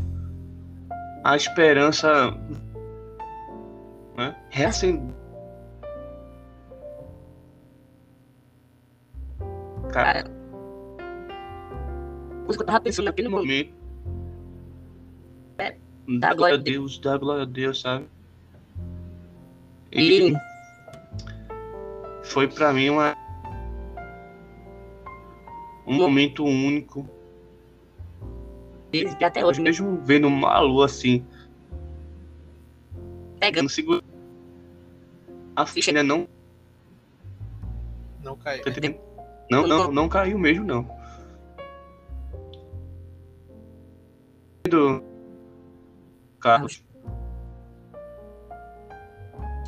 [1.23, 2.31] A esperança.
[4.15, 4.35] Né?
[4.51, 5.15] Reacendeu.
[9.91, 10.23] Cara,
[12.47, 13.73] eu tava pensando naquele momento.
[15.57, 15.75] É,
[16.19, 18.07] Dá glória a Deus, dá glória a Deus, sabe?
[19.91, 20.33] E
[22.23, 23.15] foi pra mim uma
[25.85, 27.05] um momento único,
[28.91, 31.25] desde até hoje, mesmo mesmo vendo uma lua assim,
[33.39, 34.01] pegando não segura
[35.55, 36.27] a ficha ainda não,
[38.23, 38.63] Não caiu.
[38.63, 38.71] tá?
[39.49, 40.39] Não, não, não caiu.
[40.39, 40.87] mesmo não.
[44.69, 45.03] Do
[46.39, 46.83] Carlos,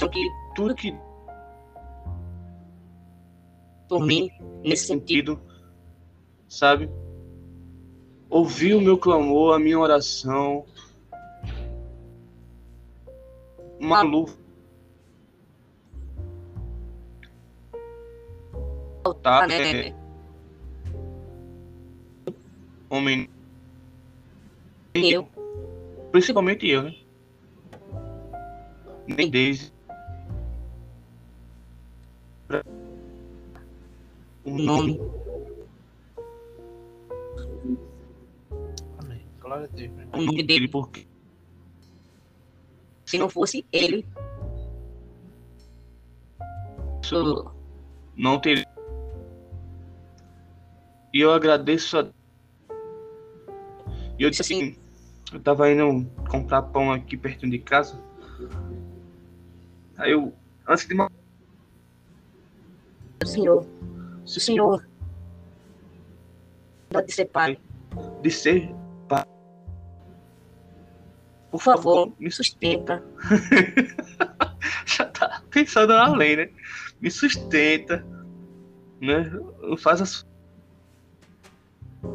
[0.04, 0.94] Só que tudo que
[3.88, 4.30] por mim,
[4.64, 5.40] nesse sentido,
[6.50, 6.90] sabe?
[8.30, 10.66] Ouviu o meu clamor, a minha oração.
[13.80, 14.36] Uma luva.
[19.22, 19.90] Tá, né?
[19.90, 19.94] é,
[22.90, 23.30] homem,
[24.94, 25.28] Eu,
[26.12, 26.96] principalmente eu, né?
[29.08, 29.72] Nem desde.
[34.46, 35.00] O nome,
[39.00, 39.22] Amém.
[39.40, 41.08] Glória a Deus, o nome dele, porque
[43.06, 44.06] se não fosse ele,
[47.04, 47.52] isso
[48.16, 48.66] não teria.
[51.14, 52.10] E eu agradeço a.
[54.18, 54.76] E eu disse assim,
[55.32, 58.00] eu tava indo comprar pão aqui perto de casa.
[59.98, 60.34] Aí eu,
[60.68, 61.10] antes de ma-
[64.26, 64.88] Senhor, o Senhor,
[66.90, 67.58] pode ser pai,
[68.22, 68.70] de ser
[69.08, 69.24] pai,
[71.52, 73.04] por favor, me sustenta,
[74.86, 76.50] já tá pensando além, né?
[77.02, 78.06] Me sustenta,
[79.02, 79.30] né?
[79.78, 80.26] Faz as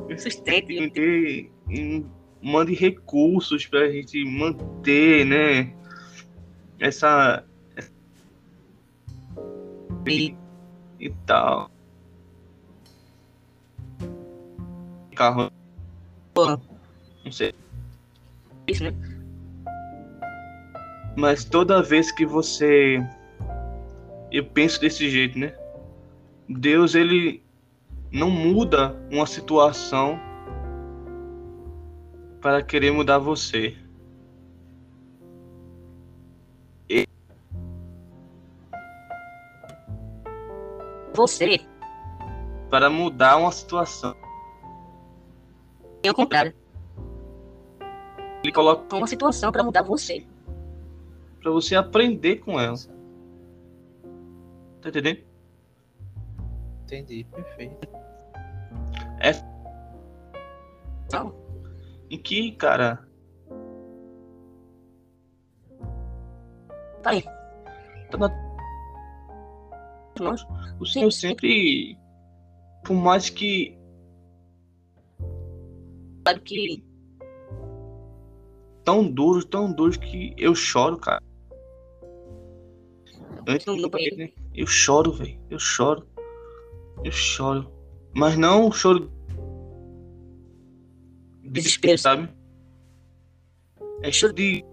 [0.09, 2.07] me sustente, em ter, em-
[2.41, 5.75] mande recursos pra gente manter, né?
[6.81, 7.45] Essa
[10.07, 10.35] e
[10.99, 11.71] e tal.
[15.19, 15.51] Carro,
[17.25, 17.53] não sei.
[18.69, 18.93] isso, né?
[21.17, 23.05] Mas toda vez que você.
[24.31, 25.53] Eu penso desse jeito, né?
[26.49, 27.43] Deus, ele
[28.13, 30.21] não muda uma situação
[32.41, 33.77] para querer mudar você.
[41.13, 41.59] Você
[42.71, 44.15] Para mudar uma situação.
[46.09, 46.55] Tem o contrário,
[48.43, 50.27] Ele coloca uma situação para mudar você.
[51.41, 52.77] para você aprender com ela.
[54.81, 55.21] Tá entendendo?
[56.85, 57.89] Entendi, perfeito.
[61.07, 61.35] Então,
[62.11, 63.07] Em que, cara,
[67.03, 67.23] tá aí,
[68.11, 68.49] tá na
[70.19, 70.45] nós,
[70.81, 71.97] O Senhor sempre,
[72.83, 73.78] por mais que
[76.29, 76.85] sabe que
[78.85, 81.23] tão duros, tão duros que eu choro, cara.
[83.47, 84.31] Antes morrer, né?
[84.55, 85.41] Eu choro, velho.
[85.49, 86.07] Eu choro.
[87.03, 87.71] Eu choro.
[88.15, 89.11] Mas não choro
[91.43, 91.97] de Desespero.
[91.99, 92.29] sabe?
[94.03, 94.65] É choro de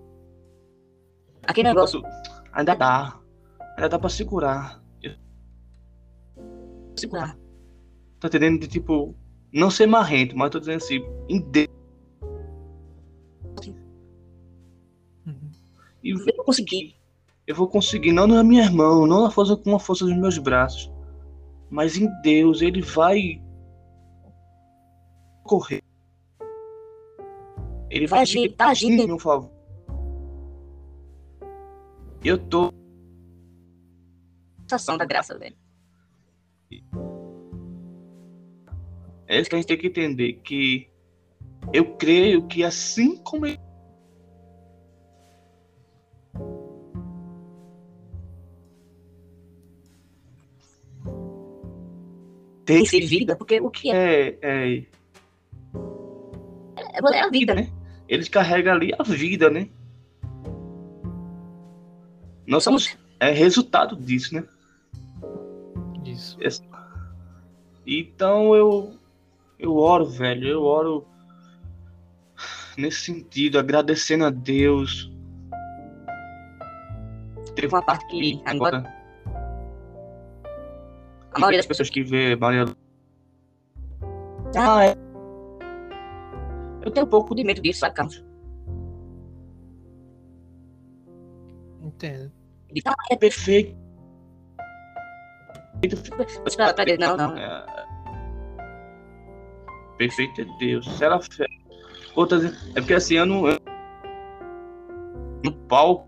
[1.47, 2.01] aquele negócio,
[2.51, 3.19] ainda dá.
[3.77, 4.83] Ainda dá pra segurar.
[6.97, 7.37] segurar,
[8.19, 8.59] Tá entendendo?
[8.59, 9.15] De tipo,
[9.55, 11.69] não ser marrento, mas tô dizendo assim, em Deus.
[15.25, 15.51] Uhum.
[16.03, 16.95] E eu não consegui,
[17.47, 20.37] Eu vou conseguir, não na minha mão, não na força com a força dos meus
[20.37, 20.91] braços,
[21.69, 23.41] mas em Deus, Ele vai
[25.43, 25.81] correr.
[27.89, 29.49] Ele vai vai agir, tá agindo em meu favor.
[32.23, 32.73] Eu tô
[34.63, 35.55] sensação da graça, velho.
[39.27, 40.87] É isso que a gente tem que entender, que
[41.73, 43.59] eu creio que assim como ele
[52.65, 53.95] Tem que ser vida, porque o que é?
[53.95, 54.77] é, é,
[56.77, 57.71] É, é a vida, né?
[58.07, 59.69] ele carrega ali a vida, né?
[62.47, 64.43] Nós somos é resultado disso, né?
[66.03, 66.37] Isso.
[67.85, 68.93] Então eu
[69.59, 71.05] eu oro, velho, eu oro
[72.77, 75.11] nesse sentido, agradecendo a Deus.
[77.55, 78.83] Teve uma parte que agora
[81.35, 82.75] a maioria das pessoas que vê a maioria
[84.55, 84.95] Ah, é.
[86.81, 88.23] Eu tenho um pouco de medo disso, sabe, Carlos?
[91.81, 92.31] Entendo.
[92.71, 93.75] De ah, é perfeito.
[96.99, 97.37] Não, não.
[97.37, 97.84] É...
[99.97, 100.85] Perfeito é Deus.
[100.97, 101.45] Se ela fé.
[102.15, 102.43] Outras...
[102.75, 103.47] É porque assim, eu não.
[103.47, 103.59] eu-
[105.43, 106.07] No palco,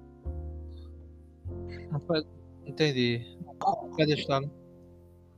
[1.92, 2.24] Rapaz,
[2.66, 3.38] Entendi.
[3.98, 4.42] Cadê estar?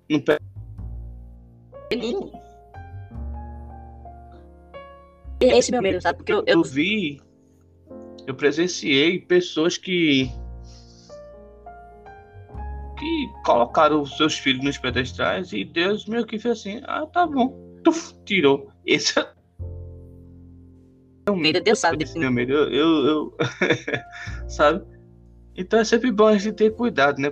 [0.10, 0.40] não pega.
[5.40, 6.18] Esse é meu medo, sabe?
[6.18, 7.22] Porque eu, eu Eu vi,
[8.28, 10.30] eu presenciei pessoas que.
[12.98, 17.26] que colocaram os seus filhos nos pedestrais e Deus meio que fez assim: ah, tá
[17.26, 17.69] bom.
[17.84, 18.72] Tuf, tirou.
[18.86, 19.40] Esse é
[21.30, 22.54] tenho medo, Deus sabe meu medo.
[22.54, 22.70] Eu.
[22.74, 23.38] eu, eu-
[24.50, 24.84] sabe?
[25.56, 27.32] Então é sempre bom a gente ter cuidado, né?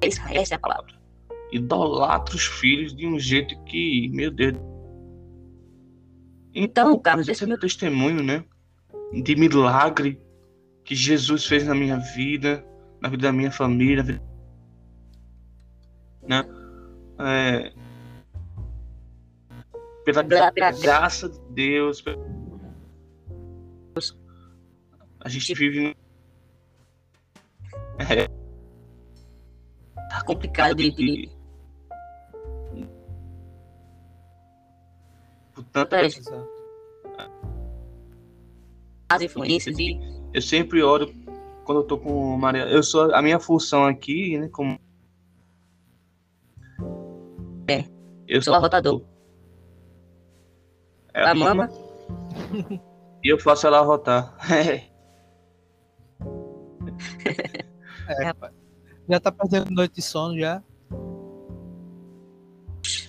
[0.00, 0.92] Essa, essa é a palavra.
[1.52, 4.56] idolatra os filhos de um jeito que, meu Deus.
[6.54, 8.44] Então, Carlos, esse é meu meu testemunho, né?
[9.12, 10.20] De milagre
[10.84, 12.64] que Jesus fez na minha vida,
[13.00, 14.22] na vida da minha família, vida-
[16.26, 16.44] né?
[17.18, 17.72] É,
[20.04, 22.02] pela Pela- pela- graça de Deus,
[25.20, 25.96] a gente vive
[30.10, 31.30] tá complicado de, de,
[36.04, 36.48] Exato.
[39.08, 40.00] as influências e
[40.32, 41.12] eu sempre oro
[41.64, 42.64] quando eu tô com Maria.
[42.64, 44.48] Eu sou a minha função aqui, né?
[44.48, 44.78] Como
[47.68, 47.84] É.
[48.26, 49.00] Eu sou arrotador.
[49.00, 49.11] É,
[51.14, 51.68] a mama.
[53.22, 54.34] E eu faço ela rotar.
[58.08, 58.52] É, rapaz.
[59.08, 60.62] Já tá perdendo noite de sono já.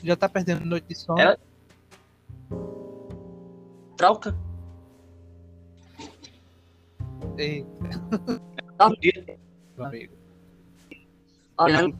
[0.03, 1.19] Já tá perdendo noite de sono.
[1.19, 1.37] Ela-
[3.97, 4.35] Troca.
[7.37, 7.65] Ei,
[8.81, 9.37] Um dia,
[9.77, 10.13] meu amigo.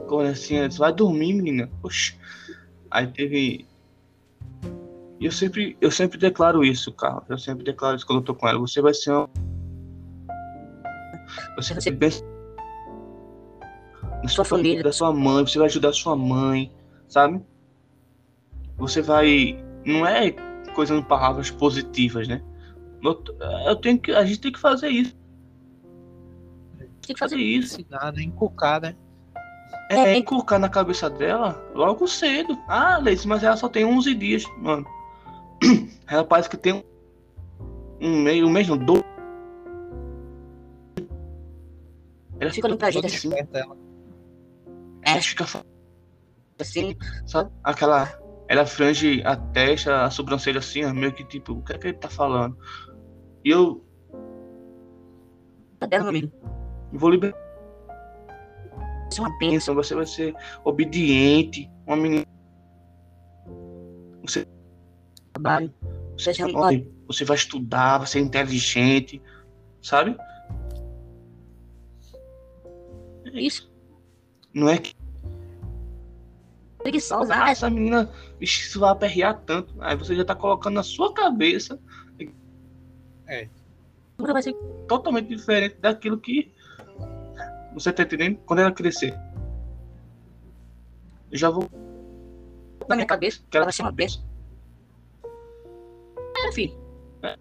[0.07, 1.69] quando assim, ela vai dormir, menina.
[1.81, 2.17] Oxi.
[2.91, 3.67] Aí teve.
[5.23, 7.23] E eu sempre, eu sempre declaro isso, Carlos.
[7.29, 8.59] Eu sempre declaro isso quando eu tô com ela.
[8.59, 9.29] Você vai ser uma...
[11.55, 12.09] Você vai ser bem
[14.21, 14.83] na Sua família.
[14.83, 16.69] da sua mãe, você vai ajudar a sua mãe,
[17.07, 17.41] sabe?
[18.75, 19.63] Você vai.
[19.85, 20.31] Não é
[20.75, 22.43] coisa em palavras positivas, né?
[23.01, 23.23] Eu,
[23.65, 25.15] eu tenho que, a gente tem que fazer isso.
[27.01, 27.79] tem que Fazer fazer isso.
[27.79, 28.23] Ensinar, né?
[28.23, 28.93] Inculcar, né?
[29.89, 32.59] É, inculcar na cabeça dela logo cedo.
[32.67, 34.85] Ah, Leice, mas ela só tem 11 dias, mano.
[36.07, 36.83] Ela parece que tem
[38.01, 39.03] um, mês, não, dois.
[42.39, 43.77] Ela Fica olhando pra gente assim, ela.
[45.05, 45.45] É, ela fica
[46.59, 46.95] assim,
[47.25, 47.51] sabe?
[47.63, 48.19] Aquela.
[48.49, 51.97] Ela frange a testa, a sobrancelha assim, meio que tipo, o que é que ele
[51.97, 52.57] tá falando?
[53.45, 53.83] E eu
[55.79, 56.31] tá dela, meu amigo.
[56.91, 57.37] vou liberar
[59.09, 59.75] Isso é uma bênção.
[59.75, 62.25] bênção, você vai ser obediente, uma menina.
[64.25, 64.47] Você,
[65.33, 65.73] Trabalho.
[66.17, 69.21] Você já olha, você vai estudar, vai ser inteligente,
[69.81, 70.15] sabe?
[73.33, 73.71] Isso.
[74.53, 74.93] Não é que
[76.77, 77.33] Preguiçosa.
[77.33, 79.73] ah, Ah, essa menina, isso vai aperrear tanto.
[79.79, 81.79] Aí você já tá colocando na sua cabeça
[84.17, 84.53] nunca vai ser.
[84.87, 86.51] totalmente diferente daquilo que
[87.73, 89.17] você tá entendendo quando ela crescer.
[91.31, 91.67] Eu já vou
[92.87, 94.23] Na minha cabeça, que ela ela vai ser uma bênção.
[97.21, 97.37] É,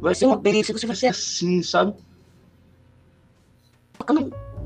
[0.00, 0.76] vai ser uma bênção.
[0.76, 1.94] Você vai vai ser assim, sabe?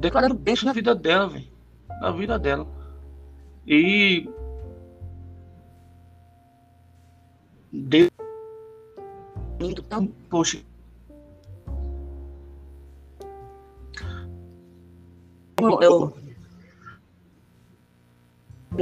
[0.00, 1.46] declarando bênção na vida dela, velho.
[2.00, 2.66] Na vida dela.
[3.66, 4.28] E.
[7.72, 8.10] Deus.
[9.58, 10.62] Então, poxa,
[15.60, 16.12] eu.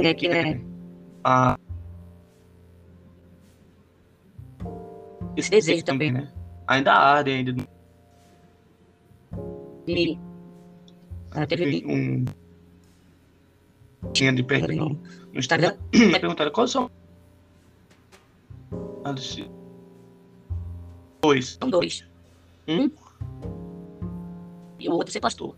[0.09, 0.61] aqui, né?
[1.23, 1.57] a
[5.35, 6.31] Esse desejo também, né?
[6.67, 7.67] Ainda arde ainda de.
[11.31, 12.25] Ah, teve um
[14.13, 14.99] tinha de pergunta
[15.33, 16.89] no Instagram me perguntaram qual são
[21.21, 22.05] dois São dois.
[22.67, 22.89] Um.
[24.79, 25.55] E o outro ser pastor.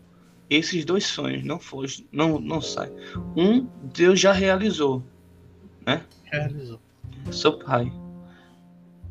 [0.50, 2.92] esses dois sonhos não foi não não sai
[3.36, 5.04] um Deus já realizou
[6.26, 6.80] Realizou.
[7.32, 8.07] seu pai e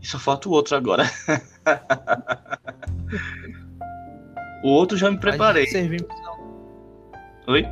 [0.07, 1.05] só falta o outro agora
[4.63, 7.67] o outro já me preparei Servimos a, um, oi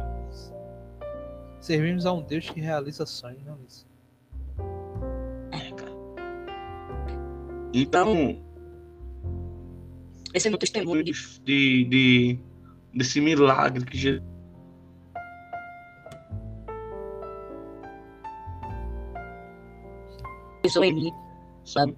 [1.61, 3.87] servimos a um Deus que realiza sonhos, não isso.
[7.73, 8.43] então
[10.33, 12.39] Esse é meu testemunho de de, de
[12.93, 14.35] desse milagre que Jesus
[20.83, 21.13] em mim.
[21.65, 21.97] Sabe?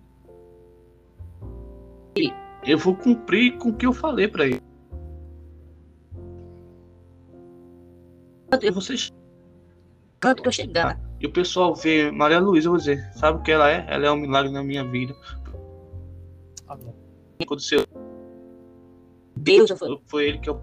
[2.67, 4.61] Eu vou cumprir com o que eu falei pra ele
[8.73, 9.13] vocês
[10.21, 11.01] canto que eu chegar.
[11.21, 13.87] E o pessoal vê Maria Luísa, eu vou dizer, sabe o que ela é?
[13.89, 15.15] Ela é um milagre na minha vida.
[16.69, 16.95] Ah, não.
[17.41, 17.85] Aconteceu,
[19.37, 20.61] Deus, eu falei, foi ele que eu.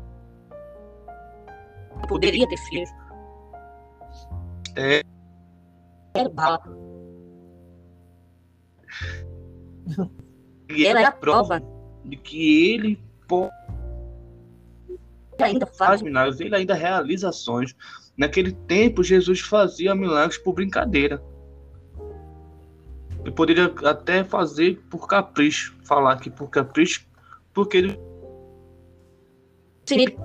[2.02, 2.86] eu poderia ter filho.
[4.76, 5.02] É.
[6.16, 6.62] Era bala.
[10.70, 11.62] E Ela ele é a prova
[12.04, 13.50] de que ele pô,
[15.38, 17.76] que ainda faz milagres, ele ainda realiza ações.
[18.16, 21.22] Naquele tempo, Jesus fazia milagres por brincadeira.
[23.22, 27.06] Ele poderia até fazer por capricho, falar que por capricho,
[27.54, 28.00] porque ele
[29.90, 30.18] ele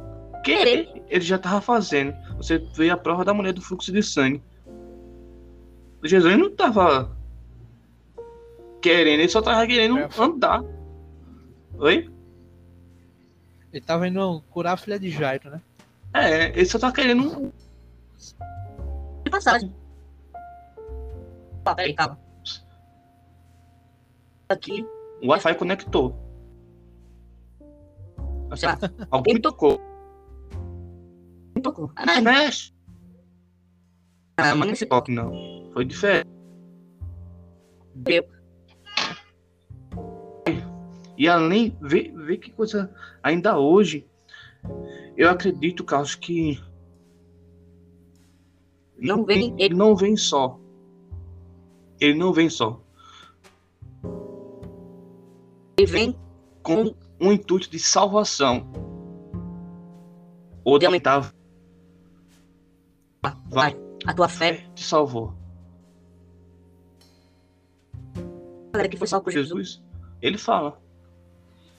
[0.45, 2.15] querer, ele já estava fazendo.
[2.37, 4.43] Você vê a prova da mulher do fluxo de sangue.
[6.05, 7.17] Jesus não estava
[8.81, 10.09] querendo, ele só estava querendo É.
[10.19, 10.63] andar.
[11.79, 12.11] Oi?
[13.73, 15.61] Ele tava indo curar a filha de Jairo, né?
[16.15, 17.53] É, ele só tá querendo.
[19.25, 19.75] de passagem.
[21.61, 22.19] Opa, peraí, calma.
[24.49, 24.87] Aqui,
[25.23, 26.17] O Wi-Fi conectou.
[29.11, 29.79] Alguém tocou.
[31.57, 31.93] um pouco.
[31.95, 32.73] Ah, não, Mexe.
[34.39, 35.71] ah, mas nesse Toque não.
[35.75, 36.27] Foi diferente.
[38.07, 38.25] eu,
[41.19, 42.95] E além, vê, vê que coisa.
[43.21, 44.07] Ainda hoje,
[45.17, 46.63] eu acredito, Carlos, que
[48.97, 50.61] não vem ele não vem só.
[52.01, 52.81] Ele não vem só.
[55.77, 56.19] Ele vem
[56.63, 58.71] Com um intuito de salvação.
[60.65, 61.35] Ou de aumentar.
[63.51, 64.69] vai, a tua fé.
[64.73, 65.35] Te salvou.
[68.73, 69.33] Galera que foi salvo por.
[69.33, 69.83] Jesus,
[70.23, 70.81] ele fala: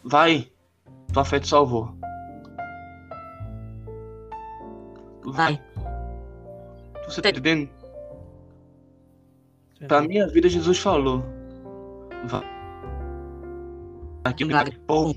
[0.04, 0.52] Vai,
[1.14, 1.94] tua fé te salvou.
[5.26, 5.62] Vai.
[7.06, 7.70] Você tá entendendo?
[9.88, 11.24] Pra minha vida, Jesus falou:
[12.26, 12.44] Vai.
[14.24, 14.78] Aqui Milagre.
[14.86, 15.14] Pô,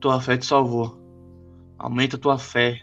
[0.00, 0.98] tua fé te salvou.
[1.78, 2.80] Aumenta tua fé.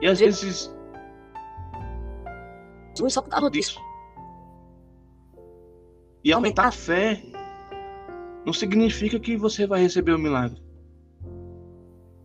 [0.00, 0.70] E às vezes
[2.96, 3.85] Jesus só por causa disso.
[6.26, 7.22] E aumentar a fé
[8.44, 10.60] não significa que você vai receber o milagre.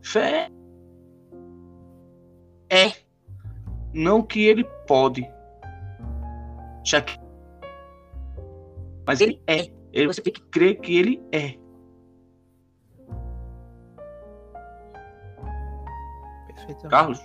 [0.01, 0.49] Fé
[2.67, 2.93] é
[3.93, 5.23] não que ele pode.
[6.83, 7.15] Já que
[9.05, 9.71] mas ele é.
[9.93, 11.59] Ele Você tem que crê que ele é.
[16.47, 16.89] Perfeitamente.
[16.89, 17.19] Carlos?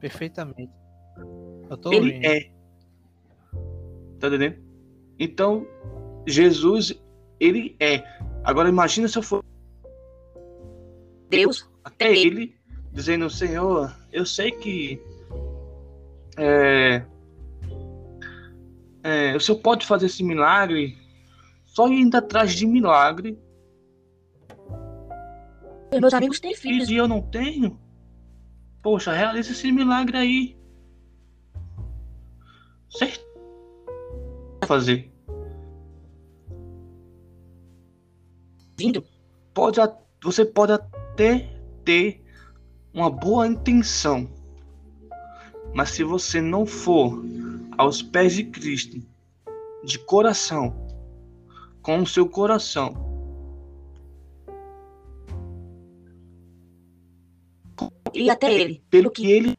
[0.00, 0.72] Perfeitamente.
[1.70, 2.24] Eu tô Ele ouvindo.
[2.24, 2.40] é.
[4.18, 4.65] Tá entendendo?
[5.18, 5.66] Então,
[6.26, 6.94] Jesus,
[7.40, 8.02] ele é.
[8.44, 9.44] Agora imagina se eu for
[11.28, 12.54] Deus, até ele
[12.92, 15.00] dizendo, Senhor, eu sei que
[16.36, 17.02] é,
[19.02, 20.96] é, o Senhor pode fazer esse milagre,
[21.64, 23.38] só indo atrás de milagre,
[26.00, 26.90] meus amigos têm e filhos.
[26.90, 27.78] eu não tenho.
[28.82, 30.56] Poxa, realiza esse milagre aí.
[32.90, 33.25] Certo?
[34.66, 35.12] Fazer.
[38.76, 39.04] Vindo.
[39.54, 39.78] Pode,
[40.22, 41.48] você pode até
[41.84, 42.22] ter
[42.92, 44.28] uma boa intenção,
[45.74, 47.22] mas se você não for
[47.78, 49.00] aos pés de Cristo,
[49.84, 50.74] de coração,
[51.80, 53.06] com o seu coração,
[58.12, 58.82] E até ele.
[58.88, 59.54] pelo que ele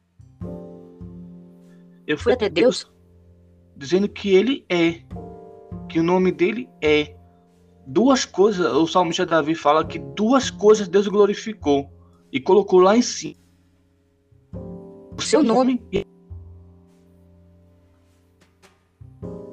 [2.06, 2.90] Eu fui até Deus.
[3.78, 5.02] Dizendo que ele é,
[5.88, 7.16] que o nome dele é.
[7.86, 11.90] Duas coisas, o salmista Davi fala que duas coisas Deus glorificou
[12.30, 13.36] e colocou lá em cima.
[15.16, 15.82] O seu nome.
[15.90, 16.04] e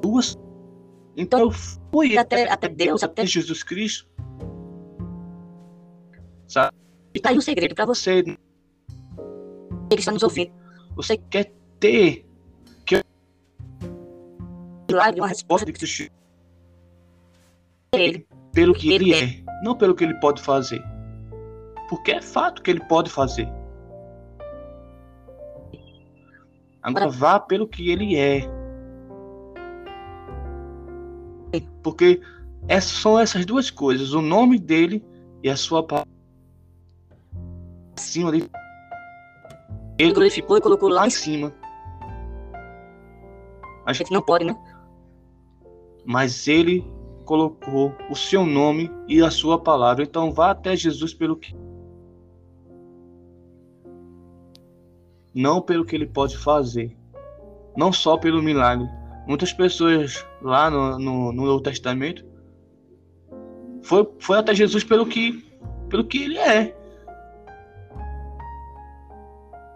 [0.01, 0.38] duas.
[1.15, 3.26] Então eu fui Até, até Deus, até.
[3.26, 4.09] Jesus Cristo.
[6.45, 6.76] Sabe?
[7.13, 10.51] E tá aí um segredo pra você que está nos ouvindo.
[10.95, 12.24] você quer ter
[14.95, 16.09] Milagre, uma resposta de Cristo
[17.93, 18.27] dele.
[18.53, 20.81] pelo que ele é, não pelo que ele pode fazer.
[21.89, 23.47] Porque é fato que ele pode fazer.
[26.81, 28.41] Agora vá pelo que ele é.
[31.81, 32.21] Porque
[32.67, 35.03] essas são essas duas coisas, o nome dele
[35.43, 36.11] e a sua palavra.
[37.97, 38.49] Acima de
[39.97, 41.53] Ele glorificou e colocou lá em cima.
[43.85, 44.55] A gente não pode, né?
[46.06, 46.86] Mas ele
[47.26, 50.03] colocou o seu nome e a sua palavra.
[50.03, 51.56] Então vá até Jesus pelo que
[55.34, 56.95] não pelo que ele pode fazer,
[57.76, 58.88] não só pelo milagre.
[59.28, 62.26] Muitas pessoas lá no, no, no Novo Testamento
[63.82, 65.43] foi, foi até Jesus pelo que
[65.89, 66.76] pelo que ele é.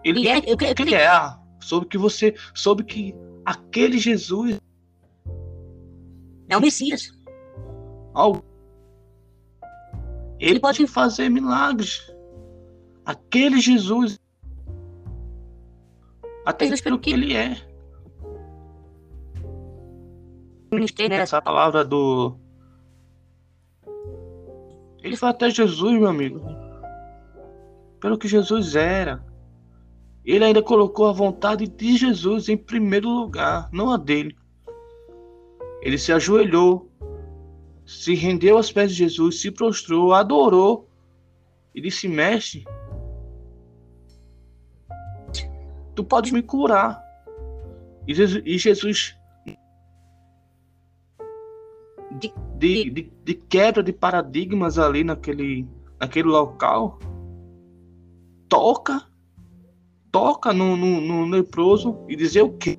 [0.02, 1.10] Ele Ele é, eu que que ele é,
[1.60, 3.14] soube que você soube que
[3.44, 4.58] aquele Jesus
[6.50, 7.12] é o Messias.
[10.38, 12.12] Ele pode- fazer milagres.
[13.04, 14.18] Aquele Jesus.
[16.44, 17.56] Até Jesus pelo que ele é.
[20.72, 21.22] Ministério, né?
[21.22, 22.36] Essa palavra do.
[25.02, 26.40] Ele foi até Jesus, meu amigo.
[28.00, 29.24] Pelo que Jesus era.
[30.24, 34.36] Ele ainda colocou a vontade de Jesus em primeiro lugar, não a dele.
[35.82, 36.90] Ele se ajoelhou,
[37.86, 40.88] se rendeu aos pés de Jesus, se prostrou, adorou
[41.74, 42.64] e disse: Mestre,
[45.94, 47.02] tu podes me curar.
[48.06, 49.16] E Jesus, e Jesus
[52.18, 55.66] De- de, de, de quebra de paradigmas ali naquele,
[55.98, 56.98] naquele local,
[58.48, 59.06] toca,
[60.10, 62.76] toca no, no, no leproso e dizer o quê?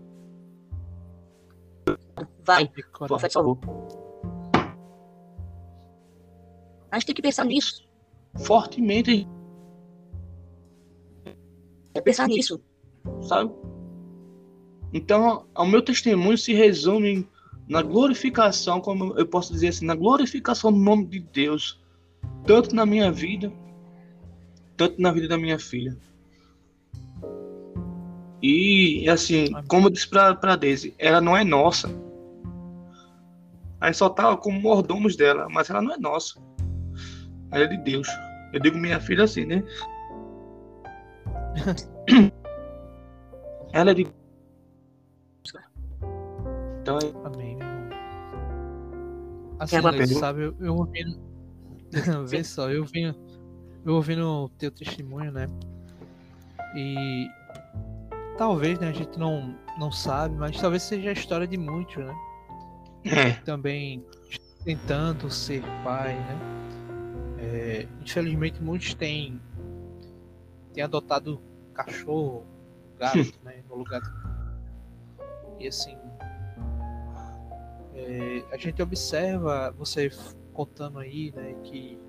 [2.45, 2.69] Vai.
[6.91, 7.87] A gente tem que pensar nisso.
[8.35, 9.27] Fortemente,
[11.93, 12.61] É pensar nisso.
[13.21, 13.51] sabe?
[14.93, 17.27] Então, o meu testemunho se resume
[17.67, 21.81] na glorificação, como eu posso dizer assim, na glorificação do nome de Deus,
[22.45, 23.51] tanto na minha vida,
[24.75, 25.97] tanto na vida da minha filha.
[28.41, 31.89] E, assim, como eu disse pra, pra Daisy, ela não é nossa.
[33.81, 36.39] A gente só tá como mordomos dela, mas ela não é nossa.
[37.51, 38.07] Ela é de Deus.
[38.53, 39.63] Eu digo minha filha assim, né?
[43.73, 44.07] ela é de
[46.81, 47.89] então, é- Amém, meu irmão.
[49.59, 49.75] Assim,
[50.15, 51.19] sabe, eu, eu ouvindo.
[52.27, 53.15] Vê só, eu ouvindo,
[53.85, 55.47] eu ouvindo o teu testemunho, né?
[56.75, 57.27] E
[58.37, 62.15] talvez, né, a gente não, não sabe, mas talvez seja a história de muitos, né?
[63.05, 64.05] É, Também
[64.63, 66.39] tentando ser pai, né?
[67.39, 69.41] É, infelizmente muitos têm,
[70.73, 71.41] têm adotado
[71.73, 72.45] cachorro,
[72.97, 73.63] gato, né?
[73.67, 74.01] No lugar.
[75.59, 75.97] E assim.
[77.95, 80.09] é, a gente observa você
[80.53, 81.99] contando aí, né, que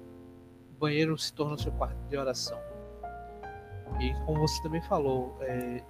[0.74, 2.58] o banheiro se torna o seu quarto de oração.
[4.00, 5.82] E como você também falou, é,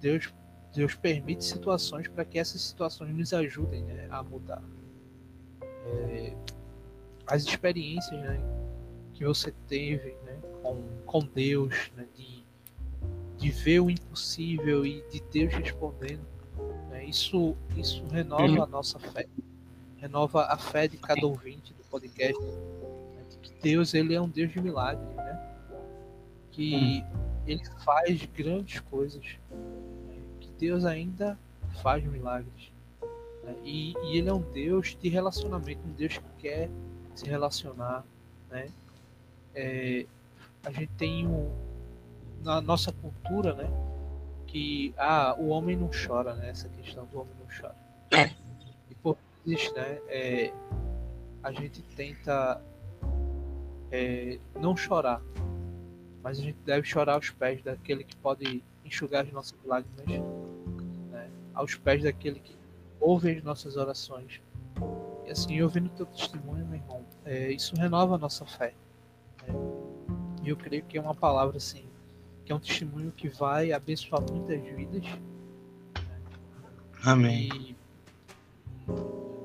[0.00, 0.32] Deus,
[0.76, 4.62] Deus permite situações para que essas situações nos ajudem né, a mudar.
[5.62, 6.34] É,
[7.26, 8.38] as experiências né,
[9.14, 12.44] que você teve né, com, com Deus, né, de,
[13.38, 16.26] de ver o impossível e de Deus respondendo,
[16.90, 19.26] né, isso, isso renova a nossa fé,
[19.96, 24.28] renova a fé de cada ouvinte do podcast, né, de que Deus ele é um
[24.28, 25.56] Deus de milagres, né,
[26.52, 27.02] que
[27.46, 29.24] ele faz grandes coisas,
[30.58, 31.38] Deus ainda
[31.82, 32.72] faz milagres.
[33.42, 36.70] né, E, e ele é um Deus de relacionamento, um Deus que quer
[37.14, 38.04] se relacionar,
[38.50, 38.68] né?
[39.54, 40.04] É,
[40.64, 41.50] a gente tem um,
[42.42, 43.68] na nossa cultura, né?
[44.46, 46.50] Que ah, o homem não chora, né?
[46.50, 47.76] Essa questão do homem não chora.
[48.10, 48.30] É.
[48.90, 49.98] E por isso, né?
[50.08, 50.52] É,
[51.42, 52.60] a gente tenta
[53.90, 55.22] é, não chorar,
[56.22, 60.06] mas a gente deve chorar aos pés daquele que pode enxugar as nossas lágrimas
[61.56, 62.54] aos pés daquele que
[63.00, 64.40] ouve as nossas orações.
[65.26, 68.74] E assim, ouvindo teu testemunho, meu irmão, é, isso renova a nossa fé.
[69.42, 69.54] Né?
[70.44, 71.84] E eu creio que é uma palavra assim,
[72.44, 75.04] que é um testemunho que vai abençoar muitas vidas.
[77.02, 77.48] Amém.
[77.52, 77.76] E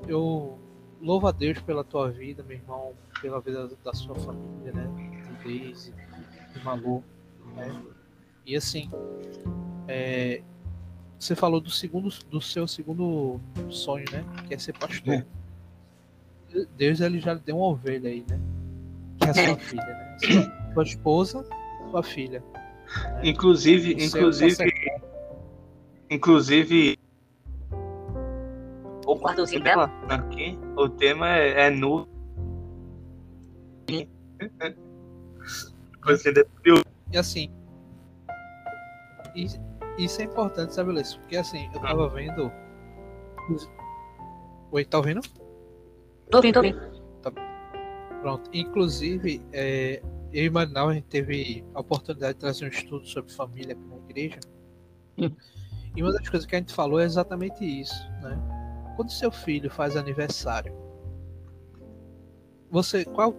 [0.06, 0.58] eu
[1.00, 4.88] louvo a Deus pela tua vida, meu irmão, pela vida da sua família, né?
[5.26, 5.92] De Daisy,
[6.52, 7.02] de Malu,
[7.56, 7.82] né?
[8.44, 8.90] E assim,
[9.88, 10.42] é,
[11.22, 14.24] você falou do segundo, do seu segundo sonho, né?
[14.48, 15.14] Que é ser pastor.
[15.14, 15.24] É.
[16.76, 18.40] Deus ele já deu uma ovelha aí, né?
[19.18, 20.18] Que é a sua filha, né?
[20.18, 21.48] Sua, sua esposa,
[21.90, 22.40] sua filha.
[22.40, 23.20] Né?
[23.22, 24.64] Inclusive, o inclusive,
[26.10, 26.98] inclusive
[29.06, 32.08] o quartozinho dela aqui, o tema é, é nu.
[36.04, 36.32] Você
[37.12, 37.48] e assim,
[39.98, 41.18] isso é importante, sabe, Lessa?
[41.18, 42.50] Porque assim, eu tava vendo.
[44.70, 45.20] Oi, tá ouvindo?
[46.30, 47.02] Tô ouvindo, tô ouvindo.
[47.20, 47.32] Tá...
[48.20, 48.50] Pronto.
[48.52, 53.32] Inclusive, é, eu e Marinal, a gente teve a oportunidade de trazer um estudo sobre
[53.32, 54.40] família aqui na igreja.
[55.18, 55.30] Hum.
[55.94, 58.38] E uma das coisas que a gente falou é exatamente isso, né?
[58.96, 60.74] Quando seu filho faz aniversário,
[62.70, 63.34] você qual,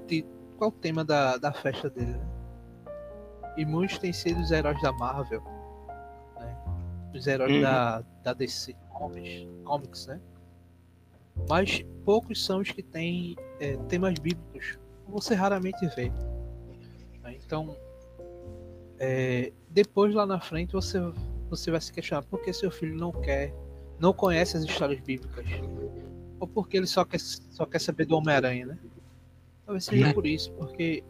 [0.57, 2.11] qual o tema da, da festa dele?
[2.11, 2.29] Né?
[3.57, 5.43] E muitos têm sido os heróis da Marvel,
[7.13, 7.61] os heróis uhum.
[7.61, 10.19] da, da DC Comics, Comics, né?
[11.49, 14.77] Mas poucos são os que têm é, temas bíblicos.
[15.07, 16.09] Você raramente vê.
[17.21, 17.37] Né?
[17.43, 17.75] Então,
[18.99, 20.99] é, depois lá na frente você,
[21.49, 23.53] você vai se questionar por que seu filho não quer,
[23.99, 25.45] não conhece as histórias bíblicas.
[26.39, 28.77] Ou porque ele só quer, só quer saber do Homem-Aranha, né?
[29.65, 31.03] Talvez seja por isso, porque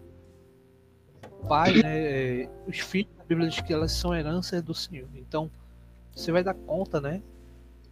[1.48, 5.10] pai, né, é, os filhos da Bíblia diz que elas são heranças do Senhor.
[5.16, 5.52] Então,
[6.16, 7.22] você vai dar conta, né?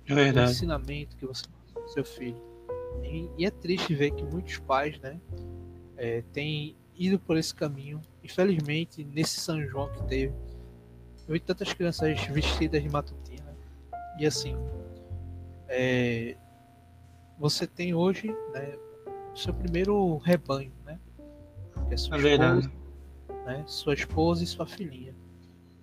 [0.08, 0.48] É verdade.
[0.48, 2.42] Do ensinamento que você dá seu filho.
[3.04, 5.20] E, e, é triste ver que muitos pais, né,
[5.98, 8.02] é, têm ido por esse caminho.
[8.24, 10.34] Infelizmente, nesse São João que teve,
[11.28, 13.56] eu vi tantas crianças vestidas de matutina.
[14.20, 14.56] E assim,
[15.68, 16.36] é,
[17.40, 18.78] você tem hoje, né,
[19.34, 21.00] seu primeiro rebanho, né?
[21.88, 22.72] Que é sua é esposa,
[23.46, 25.16] né, sua esposa e sua filhinha.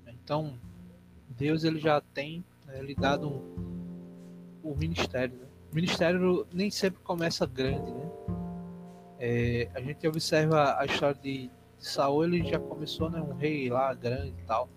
[0.07, 0.59] Então,
[1.39, 5.37] Deus ele já tem né, lhe dado um, um ministério.
[5.37, 5.47] Né?
[5.73, 8.11] O ministério nem sempre começa grande, né?
[9.21, 13.95] É, a gente observa a história de, Saul, ele já começou, né, um rei lá
[13.95, 14.69] grande e tal.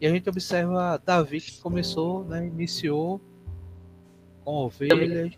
[0.00, 3.20] E a gente observa Davi que começou, né, iniciou
[4.44, 5.32] com ovelhas,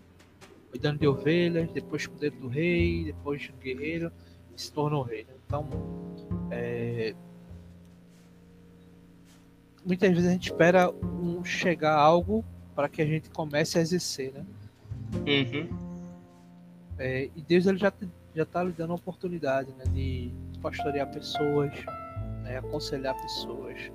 [0.71, 4.13] cuidando de ovelhas, depois cuidando do rei, depois de guerreiro,
[4.55, 5.25] se tornou rei.
[5.25, 5.35] Né?
[5.47, 5.67] Então,
[6.51, 7.15] é,
[9.91, 12.45] muitas vezes a gente espera um, chegar algo
[12.76, 14.47] para que a gente comece a exercer, né?
[15.26, 15.68] Uhum.
[16.97, 17.93] É, e Deus ele já
[18.32, 20.32] já está lhe dando a oportunidade, né, de
[20.62, 21.72] pastorear pessoas,
[22.45, 23.91] né, aconselhar pessoas,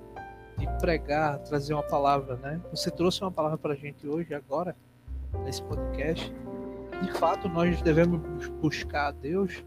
[0.57, 2.59] de pregar, trazer uma palavra, né?
[2.71, 4.75] Você trouxe uma palavra para a gente hoje, agora,
[5.45, 6.33] nesse podcast.
[7.01, 9.63] De fato, nós devemos buscar a Deus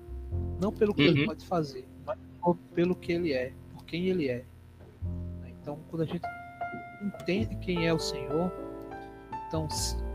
[0.60, 1.08] não pelo que uhum.
[1.08, 2.18] Ele pode fazer, mas
[2.74, 4.44] pelo que Ele é, por quem Ele é.
[5.68, 6.22] Então, quando a gente
[7.02, 8.50] entende quem é o Senhor,
[9.46, 9.68] então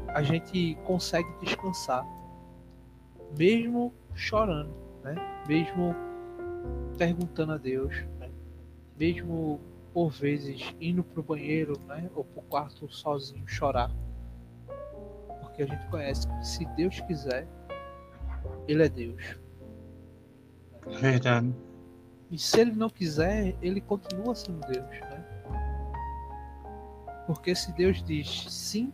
[0.07, 2.03] a gente consegue descansar,
[3.37, 4.73] mesmo chorando,
[5.03, 5.13] né?
[5.47, 5.95] Mesmo
[6.97, 8.31] perguntando a Deus, né?
[8.97, 9.61] mesmo
[9.93, 12.09] por vezes indo para o banheiro, né?
[12.15, 13.91] Ou para o quarto sozinho chorar,
[15.39, 17.47] porque a gente conhece que se Deus quiser,
[18.67, 19.37] Ele é Deus.
[20.99, 21.53] Verdade.
[22.31, 25.12] E se Ele não quiser, Ele continua sendo Deus, né?
[27.25, 28.91] Porque se Deus diz sim,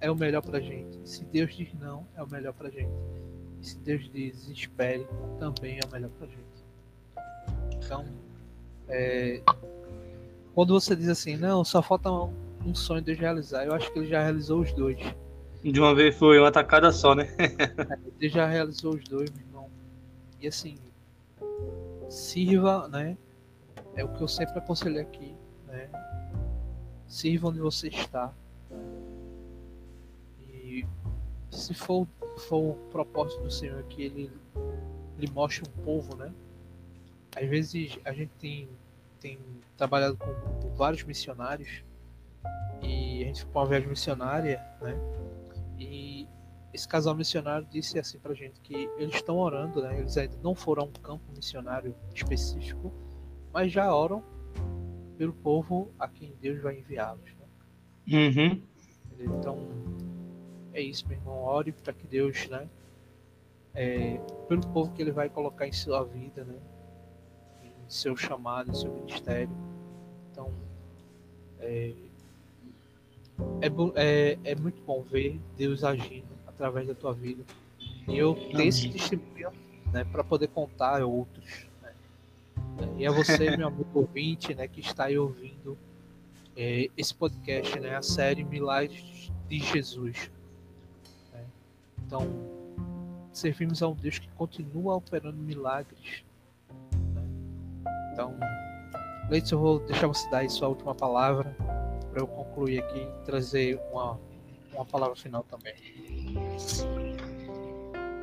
[0.00, 0.98] é o melhor pra gente.
[1.08, 2.92] Se Deus diz não, é o melhor pra gente.
[3.60, 5.06] E se Deus diz espere,
[5.38, 6.48] também é o melhor pra gente.
[7.74, 8.04] Então,
[8.88, 9.42] é,
[10.54, 12.32] quando você diz assim, não, só falta um,
[12.64, 14.98] um sonho de Deus realizar, eu acho que ele já realizou os dois.
[15.62, 17.28] De uma vez foi uma tacada só, né?
[17.38, 19.70] É, ele já realizou os dois, meu irmão.
[20.40, 20.76] E assim,
[22.08, 23.16] sirva, né?
[23.96, 25.27] É o que eu sempre aconselho aqui?
[27.08, 28.32] Sirva onde você está.
[30.52, 30.84] E
[31.50, 32.06] se for,
[32.48, 34.30] for o propósito do Senhor que ele
[35.18, 36.32] lhe mostre um povo, né?
[37.34, 38.68] Às vezes a gente tem,
[39.20, 39.38] tem
[39.76, 41.82] trabalhado com, vários missionários
[42.82, 44.94] e a gente para uma viagem missionária, né?
[45.78, 46.28] E
[46.72, 49.98] esse casal missionário disse assim pra gente que eles estão orando, né?
[49.98, 52.92] Eles ainda não foram a um campo missionário específico,
[53.52, 54.22] mas já oram
[55.18, 57.24] pelo povo a quem Deus vai enviá-los.
[58.06, 58.28] Né?
[58.28, 58.62] Uhum.
[59.18, 59.58] Então,
[60.72, 61.42] é isso, meu irmão.
[61.42, 62.68] Ore para que Deus, né?
[63.74, 66.54] É, pelo povo que Ele vai colocar em sua vida, né?
[67.64, 69.54] Em seu chamado, em seu ministério.
[70.30, 70.52] Então,
[71.58, 71.92] é,
[73.60, 77.42] é, é, é muito bom ver Deus agindo através da tua vida.
[78.06, 79.50] E eu ter esse testemunho
[79.92, 81.66] né, para poder contar a outros.
[82.78, 82.88] Né?
[82.98, 85.76] E a você, meu amigo ouvinte, né, que está aí ouvindo
[86.56, 90.30] é, esse podcast, né, a série Milagres de Jesus.
[91.32, 91.44] Né?
[92.06, 92.22] Então,
[93.32, 96.24] servimos a um Deus que continua operando milagres.
[97.14, 97.28] Né?
[98.12, 98.36] Então,
[99.30, 101.54] Leite, eu vou deixar você dar aí sua última palavra
[102.10, 104.18] para eu concluir aqui e trazer uma,
[104.72, 105.74] uma palavra final também.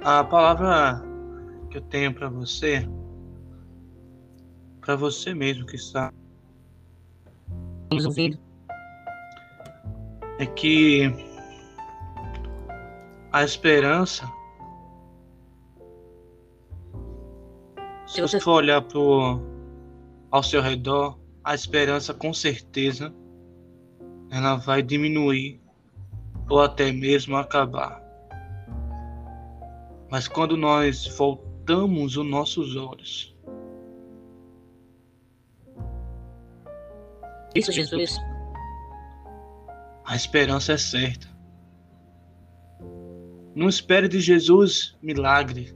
[0.03, 1.01] A palavra
[1.69, 2.87] que eu tenho para você,
[4.85, 6.13] para você mesmo que está
[7.91, 8.37] nos ouvindo,
[10.37, 11.11] é que
[13.31, 14.31] a esperança,
[18.05, 19.41] se você for olhar pro,
[20.29, 23.11] ao seu redor, a esperança com certeza
[24.29, 25.59] ela vai diminuir
[26.47, 28.03] ou até mesmo acabar.
[30.11, 33.34] Mas quando nós voltamos os nossos olhos,
[37.55, 38.19] isso Jesus,
[40.03, 41.27] a esperança é certa.
[43.55, 45.73] Não espere de Jesus milagre.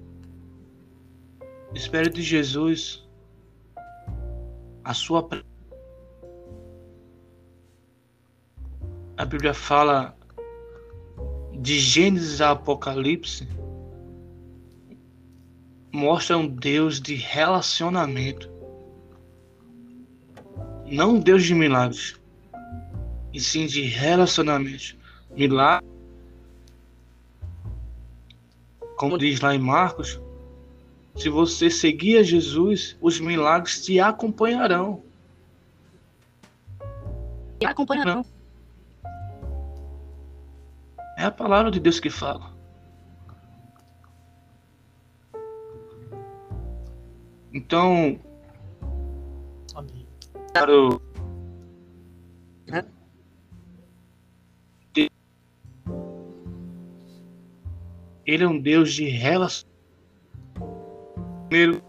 [1.74, 3.08] Espere de Jesus
[4.84, 5.28] a sua
[9.16, 10.18] a Bíblia fala
[11.60, 13.48] de Gênesis a Apocalipse
[15.94, 18.49] mostra um Deus de relacionamento.
[20.92, 22.20] Não Deus de milagres,
[23.32, 24.98] e sim de relacionamento.
[25.36, 25.88] Milagre,
[28.98, 30.20] como diz lá em Marcos,
[31.16, 35.04] se você seguir a Jesus, os milagres te acompanharão.
[37.60, 38.26] Te acompanharão.
[41.18, 42.52] É a palavra de Deus que fala.
[47.54, 48.20] Então,
[50.54, 50.66] Amém.
[50.68, 51.02] quero
[58.26, 59.70] Ele é um Deus de relacionamento.
[61.50, 61.82] Primeiro,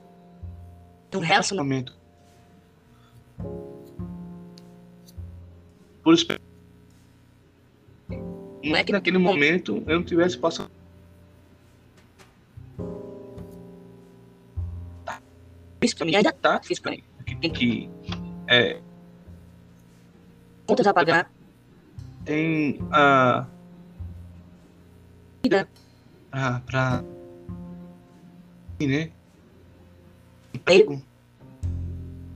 [1.15, 1.99] Um relacionamento.
[6.03, 6.27] por isso
[8.65, 10.71] Não é que naquele momento eu não tivesse passado.
[15.83, 16.59] isso pra mim ainda Tá?
[16.59, 17.03] difícil pra mim.
[17.27, 17.91] Que, que
[18.51, 18.81] é,
[20.67, 21.31] Contas a pagar,
[22.25, 23.47] tem a.
[25.43, 25.69] vida,
[26.31, 26.61] Pra.
[26.67, 27.05] pra
[28.81, 29.11] né?
[30.55, 31.03] emprego,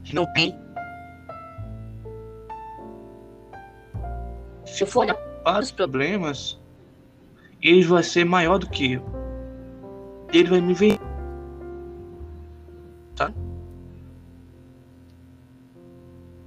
[0.05, 0.55] que não tem.
[4.67, 5.07] Se eu for
[5.45, 6.61] Para os problemas,
[7.63, 9.05] ele vai ser maior do que eu.
[10.33, 10.99] Ele vai me ver.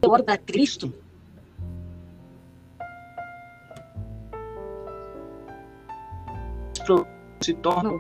[0.10, 0.94] Olho pra Cristo,
[7.42, 7.92] Se torna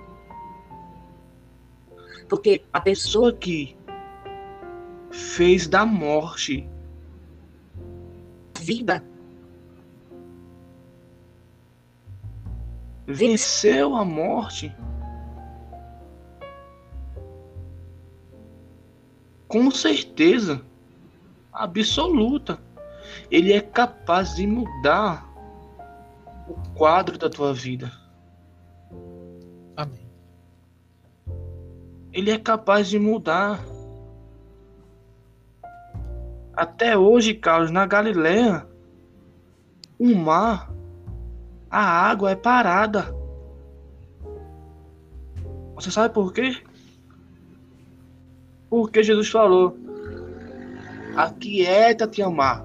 [2.28, 3.76] porque a pessoa que
[5.12, 6.68] fez da morte
[8.60, 9.04] vida
[13.06, 14.76] venceu a morte
[19.48, 20.66] com certeza
[21.64, 22.60] absoluta
[23.32, 25.28] ele é capaz de mudar
[26.48, 27.92] o quadro da tua vida
[29.76, 30.10] Amém.
[32.12, 33.60] ele é capaz de mudar
[36.54, 38.68] até hoje Carlos na Galileia
[40.00, 40.72] o mar
[41.70, 43.18] a água é parada
[45.78, 46.60] você sabe por quê?
[48.68, 49.78] Porque Jesus falou:
[51.18, 52.64] Aquieta-te, amar.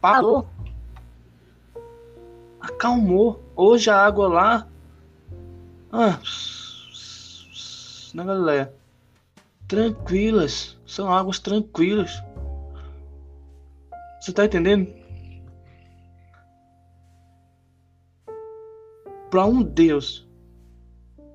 [0.00, 0.46] Parou.
[2.60, 3.42] Acalmou.
[3.56, 4.68] Hoje a água lá.
[5.90, 6.18] Ah,
[8.12, 8.74] na Galileia.
[9.66, 10.78] Tranquilas.
[10.86, 12.22] São águas tranquilas.
[14.20, 14.94] Você tá entendendo?
[19.30, 20.23] Para um Deus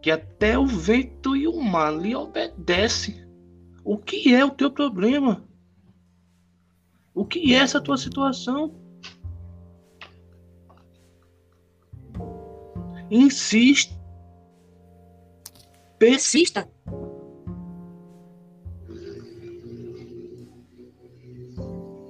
[0.01, 3.27] que até o vento e o mar lhe obedece.
[3.83, 5.43] O que é o teu problema?
[7.13, 8.73] O que é essa tua situação?
[13.11, 13.97] Insiste.
[15.97, 16.69] Persista.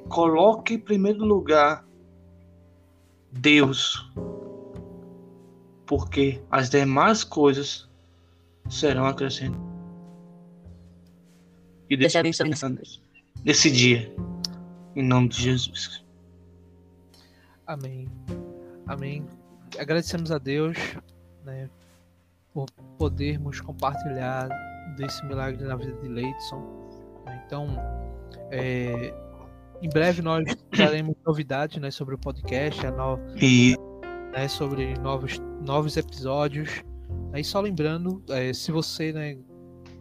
[0.09, 1.87] Coloque em primeiro lugar
[3.31, 4.11] Deus.
[5.89, 7.89] Porque as demais coisas
[8.69, 9.67] serão acrescentadas.
[11.89, 12.79] E deixa Deixa eu pensando
[13.43, 14.13] nesse dia.
[14.95, 16.05] Em nome de Jesus.
[17.65, 18.07] Amém.
[18.85, 19.25] Amém.
[19.79, 20.77] Agradecemos a Deus
[21.43, 21.67] né,
[22.53, 22.67] por
[22.99, 24.47] podermos compartilhar
[24.95, 26.63] desse milagre na vida de Leidson.
[27.45, 27.67] Então,
[28.51, 29.11] é,
[29.81, 33.75] em breve nós traremos novidades né, sobre o podcast, a no- E
[34.31, 36.83] né, sobre novos, novos episódios.
[37.33, 39.37] Aí só lembrando, é, se você né,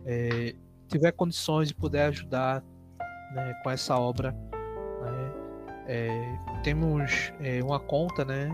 [0.05, 0.55] é,
[0.89, 2.65] tiver condições de puder ajudar
[3.35, 5.33] né, com essa obra, né,
[5.87, 8.49] é, temos é, uma conta, né,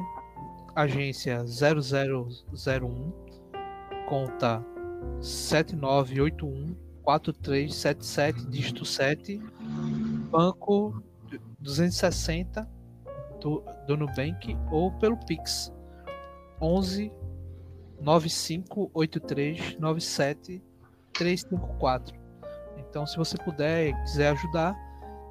[0.75, 3.13] agência 0001,
[4.09, 4.65] conta
[5.21, 9.41] 7981 4377 dígito 7,
[10.31, 11.03] banco
[11.61, 12.69] 260
[13.41, 15.71] do, do Nubank ou pelo Pix
[16.65, 17.12] 11
[18.01, 20.62] 9583 97
[21.12, 22.17] 354.
[22.79, 24.75] Então, se você puder quiser ajudar,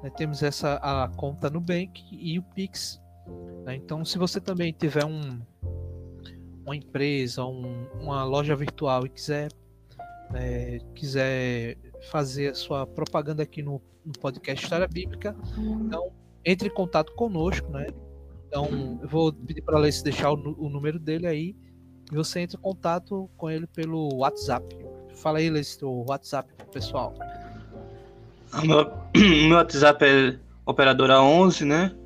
[0.02, 3.00] né, temos essa a conta Nubank e o Pix.
[3.64, 3.74] né?
[3.76, 5.40] Então, se você também tiver um,
[6.64, 9.50] uma empresa, um- uma loja virtual e quiser
[10.30, 11.76] né, quiser
[12.10, 15.36] fazer a sua propaganda aqui no, no podcast História Bíblica,
[15.86, 16.10] então
[16.44, 17.86] entre em contato conosco, né?
[18.54, 21.56] Então, eu vou pedir para a Alice deixar o, o número dele aí
[22.12, 24.64] e você entra em contato com ele pelo WhatsApp.
[25.16, 27.12] Fala aí, Alice, o WhatsApp pessoal.
[28.52, 28.92] o meu,
[29.48, 31.96] meu WhatsApp é operadora 11, né?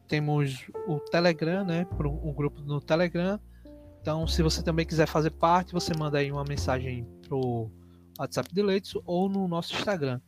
[0.08, 1.84] temos o Telegram, né?
[1.96, 3.38] pro- Um grupo no Telegram.
[4.00, 7.70] Então, se você também quiser fazer parte, você manda aí uma mensagem pro
[8.18, 10.20] WhatsApp de Leitson ou no nosso Instagram.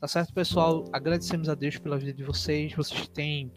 [0.00, 0.84] Tá certo, pessoal?
[0.92, 2.72] Agradecemos a Deus pela vida de vocês.
[2.74, 3.50] Vocês têm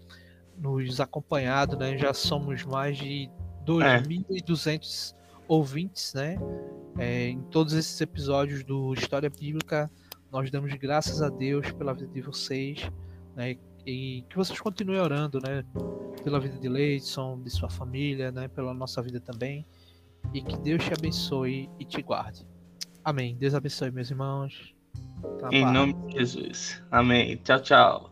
[0.57, 1.97] nos acompanhado, né?
[1.97, 3.29] Já somos mais de
[3.65, 5.15] 2.200
[5.47, 6.37] ouvintes, né?
[6.97, 9.89] É, em todos esses episódios do História Bíblica,
[10.31, 12.89] nós damos graças a Deus pela vida de vocês,
[13.35, 13.57] né?
[13.85, 15.63] E que vocês continuem orando, né?
[16.23, 18.47] Pela vida de Leidson, de sua família, né?
[18.47, 19.65] Pela nossa vida também.
[20.33, 22.45] E que Deus te abençoe e te guarde.
[23.03, 23.35] Amém.
[23.37, 24.75] Deus abençoe, meus irmãos.
[25.39, 26.83] Tá, Em nome de Jesus.
[26.91, 27.37] Amém.
[27.37, 28.08] Tchau, tchau.